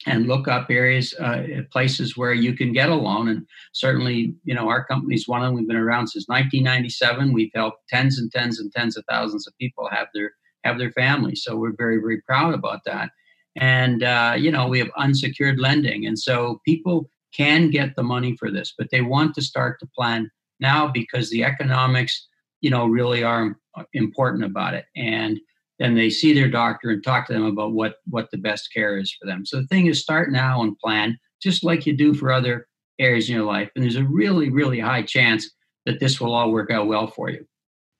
and 0.06 0.26
look 0.26 0.48
up 0.48 0.70
areas, 0.70 1.14
uh, 1.14 1.42
places 1.70 2.16
where 2.16 2.34
you 2.34 2.54
can 2.54 2.72
get 2.72 2.90
a 2.90 2.94
loan. 2.94 3.28
And 3.28 3.46
certainly, 3.72 4.34
you 4.44 4.54
know, 4.54 4.68
our 4.68 4.84
company's 4.84 5.26
one 5.26 5.42
of 5.42 5.46
them. 5.46 5.54
We've 5.54 5.68
been 5.68 5.76
around 5.76 6.08
since 6.08 6.28
1997. 6.28 7.32
We've 7.32 7.50
helped 7.54 7.88
tens 7.88 8.18
and 8.18 8.30
tens 8.30 8.60
and 8.60 8.72
tens 8.72 8.96
of 8.96 9.04
thousands 9.08 9.46
of 9.46 9.56
people 9.58 9.88
have 9.90 10.08
their 10.14 10.32
have 10.64 10.78
their 10.78 10.92
families. 10.92 11.42
So 11.44 11.56
we're 11.56 11.76
very 11.76 11.98
very 11.98 12.20
proud 12.22 12.54
about 12.54 12.80
that. 12.86 13.10
And 13.56 14.02
uh, 14.02 14.34
you 14.36 14.50
know, 14.50 14.66
we 14.68 14.78
have 14.78 14.90
unsecured 14.96 15.58
lending, 15.58 16.06
and 16.06 16.18
so 16.18 16.60
people 16.64 17.08
can 17.34 17.70
get 17.70 17.96
the 17.96 18.02
money 18.02 18.36
for 18.36 18.50
this, 18.50 18.72
but 18.76 18.90
they 18.90 19.00
want 19.00 19.34
to 19.34 19.42
start 19.42 19.80
to 19.80 19.88
plan 19.96 20.30
now 20.60 20.86
because 20.86 21.30
the 21.30 21.44
economics, 21.44 22.28
you 22.60 22.70
know, 22.70 22.86
really 22.86 23.24
are 23.24 23.56
important 23.92 24.44
about 24.44 24.74
it. 24.74 24.86
And 24.96 25.40
then 25.84 25.94
they 25.94 26.10
see 26.10 26.32
their 26.32 26.48
doctor 26.48 26.90
and 26.90 27.04
talk 27.04 27.26
to 27.26 27.32
them 27.32 27.44
about 27.44 27.72
what 27.72 27.96
what 28.08 28.30
the 28.30 28.38
best 28.38 28.72
care 28.72 28.96
is 28.96 29.12
for 29.12 29.26
them. 29.26 29.44
So 29.44 29.60
the 29.60 29.66
thing 29.66 29.86
is 29.86 30.00
start 30.00 30.32
now 30.32 30.62
and 30.62 30.78
plan 30.78 31.18
just 31.42 31.62
like 31.62 31.86
you 31.86 31.94
do 31.96 32.14
for 32.14 32.32
other 32.32 32.66
areas 32.98 33.28
in 33.28 33.34
your 33.34 33.44
life 33.44 33.70
and 33.74 33.84
there's 33.84 33.96
a 33.96 34.04
really 34.04 34.50
really 34.50 34.80
high 34.80 35.02
chance 35.02 35.50
that 35.84 36.00
this 36.00 36.20
will 36.20 36.34
all 36.34 36.50
work 36.50 36.70
out 36.70 36.86
well 36.86 37.06
for 37.06 37.28
you. 37.28 37.46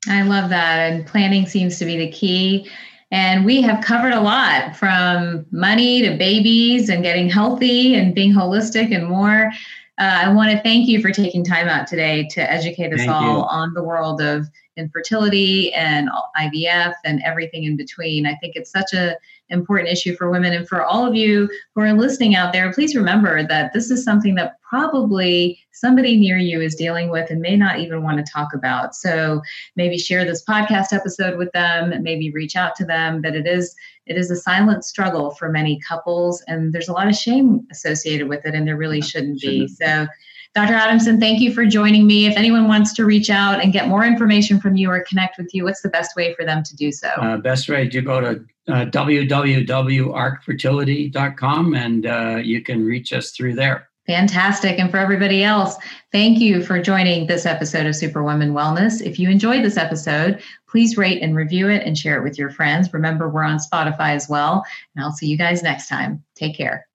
I 0.08 0.22
love 0.22 0.50
that 0.50 0.92
and 0.92 1.06
planning 1.06 1.46
seems 1.46 1.78
to 1.78 1.84
be 1.84 1.96
the 1.96 2.10
key. 2.10 2.70
And 3.10 3.44
we 3.44 3.60
have 3.62 3.84
covered 3.84 4.12
a 4.12 4.20
lot 4.20 4.74
from 4.74 5.46
money 5.52 6.02
to 6.02 6.16
babies 6.16 6.88
and 6.88 7.02
getting 7.02 7.28
healthy 7.28 7.94
and 7.94 8.14
being 8.14 8.32
holistic 8.32 8.94
and 8.94 9.06
more. 9.06 9.52
Uh, 9.96 10.22
I 10.24 10.32
want 10.32 10.50
to 10.50 10.60
thank 10.60 10.88
you 10.88 11.00
for 11.00 11.12
taking 11.12 11.44
time 11.44 11.68
out 11.68 11.86
today 11.86 12.26
to 12.32 12.50
educate 12.50 12.92
us 12.92 13.00
thank 13.00 13.10
all 13.12 13.38
you. 13.38 13.44
on 13.44 13.74
the 13.74 13.82
world 13.82 14.20
of 14.20 14.48
infertility 14.76 15.72
and 15.72 16.08
IVF 16.36 16.94
and 17.04 17.22
everything 17.24 17.62
in 17.62 17.76
between. 17.76 18.26
I 18.26 18.34
think 18.34 18.56
it's 18.56 18.72
such 18.72 18.92
an 18.92 19.14
important 19.50 19.90
issue 19.90 20.16
for 20.16 20.30
women 20.30 20.52
and 20.52 20.68
for 20.68 20.82
all 20.82 21.06
of 21.06 21.14
you 21.14 21.48
who 21.74 21.80
are 21.80 21.92
listening 21.92 22.34
out 22.34 22.52
there. 22.52 22.72
Please 22.72 22.96
remember 22.96 23.46
that 23.46 23.72
this 23.72 23.88
is 23.88 24.02
something 24.02 24.34
that 24.34 24.56
probably 24.68 25.60
somebody 25.70 26.16
near 26.16 26.38
you 26.38 26.60
is 26.60 26.74
dealing 26.74 27.08
with 27.08 27.30
and 27.30 27.40
may 27.40 27.56
not 27.56 27.78
even 27.78 28.02
want 28.02 28.18
to 28.18 28.32
talk 28.32 28.48
about. 28.52 28.96
So 28.96 29.42
maybe 29.76 29.96
share 29.96 30.24
this 30.24 30.44
podcast 30.44 30.92
episode 30.92 31.38
with 31.38 31.52
them, 31.52 32.02
maybe 32.02 32.32
reach 32.32 32.56
out 32.56 32.74
to 32.76 32.84
them. 32.84 33.22
But 33.22 33.36
it 33.36 33.46
is 33.46 33.76
it 34.06 34.16
is 34.16 34.30
a 34.30 34.36
silent 34.36 34.84
struggle 34.84 35.32
for 35.32 35.48
many 35.48 35.80
couples, 35.80 36.42
and 36.46 36.72
there's 36.72 36.88
a 36.88 36.92
lot 36.92 37.08
of 37.08 37.14
shame 37.14 37.66
associated 37.70 38.28
with 38.28 38.44
it, 38.44 38.54
and 38.54 38.66
there 38.66 38.76
really 38.76 39.00
shouldn't 39.00 39.40
be. 39.40 39.68
So 39.68 40.06
Dr. 40.54 40.74
Adamson, 40.74 41.18
thank 41.18 41.40
you 41.40 41.52
for 41.52 41.66
joining 41.66 42.06
me. 42.06 42.26
If 42.26 42.36
anyone 42.36 42.68
wants 42.68 42.94
to 42.94 43.04
reach 43.04 43.28
out 43.28 43.60
and 43.60 43.72
get 43.72 43.88
more 43.88 44.04
information 44.04 44.60
from 44.60 44.76
you 44.76 44.88
or 44.88 45.00
connect 45.00 45.36
with 45.36 45.52
you, 45.52 45.64
what's 45.64 45.82
the 45.82 45.88
best 45.88 46.14
way 46.14 46.32
for 46.34 46.44
them 46.44 46.62
to 46.62 46.76
do 46.76 46.92
so? 46.92 47.08
Uh, 47.08 47.38
best 47.38 47.68
way 47.68 47.88
to 47.88 48.00
go 48.00 48.20
to 48.20 48.44
uh, 48.68 48.84
www.arcfertility.com 48.86 51.74
and 51.74 52.06
uh, 52.06 52.38
you 52.42 52.62
can 52.62 52.84
reach 52.84 53.12
us 53.12 53.32
through 53.32 53.54
there. 53.54 53.88
Fantastic. 54.06 54.78
And 54.78 54.92
for 54.92 54.98
everybody 54.98 55.42
else, 55.42 55.74
thank 56.12 56.38
you 56.38 56.62
for 56.62 56.80
joining 56.80 57.26
this 57.26 57.46
episode 57.46 57.86
of 57.86 57.96
Superwoman 57.96 58.52
Wellness. 58.52 59.00
If 59.00 59.18
you 59.18 59.28
enjoyed 59.30 59.64
this 59.64 59.76
episode, 59.76 60.40
please 60.74 60.96
rate 60.96 61.22
and 61.22 61.36
review 61.36 61.68
it 61.68 61.86
and 61.86 61.96
share 61.96 62.18
it 62.18 62.24
with 62.24 62.36
your 62.36 62.50
friends. 62.50 62.92
Remember, 62.92 63.28
we're 63.28 63.44
on 63.44 63.58
Spotify 63.58 64.10
as 64.10 64.28
well. 64.28 64.64
And 64.96 65.04
I'll 65.04 65.12
see 65.12 65.28
you 65.28 65.38
guys 65.38 65.62
next 65.62 65.86
time. 65.86 66.24
Take 66.34 66.56
care. 66.56 66.88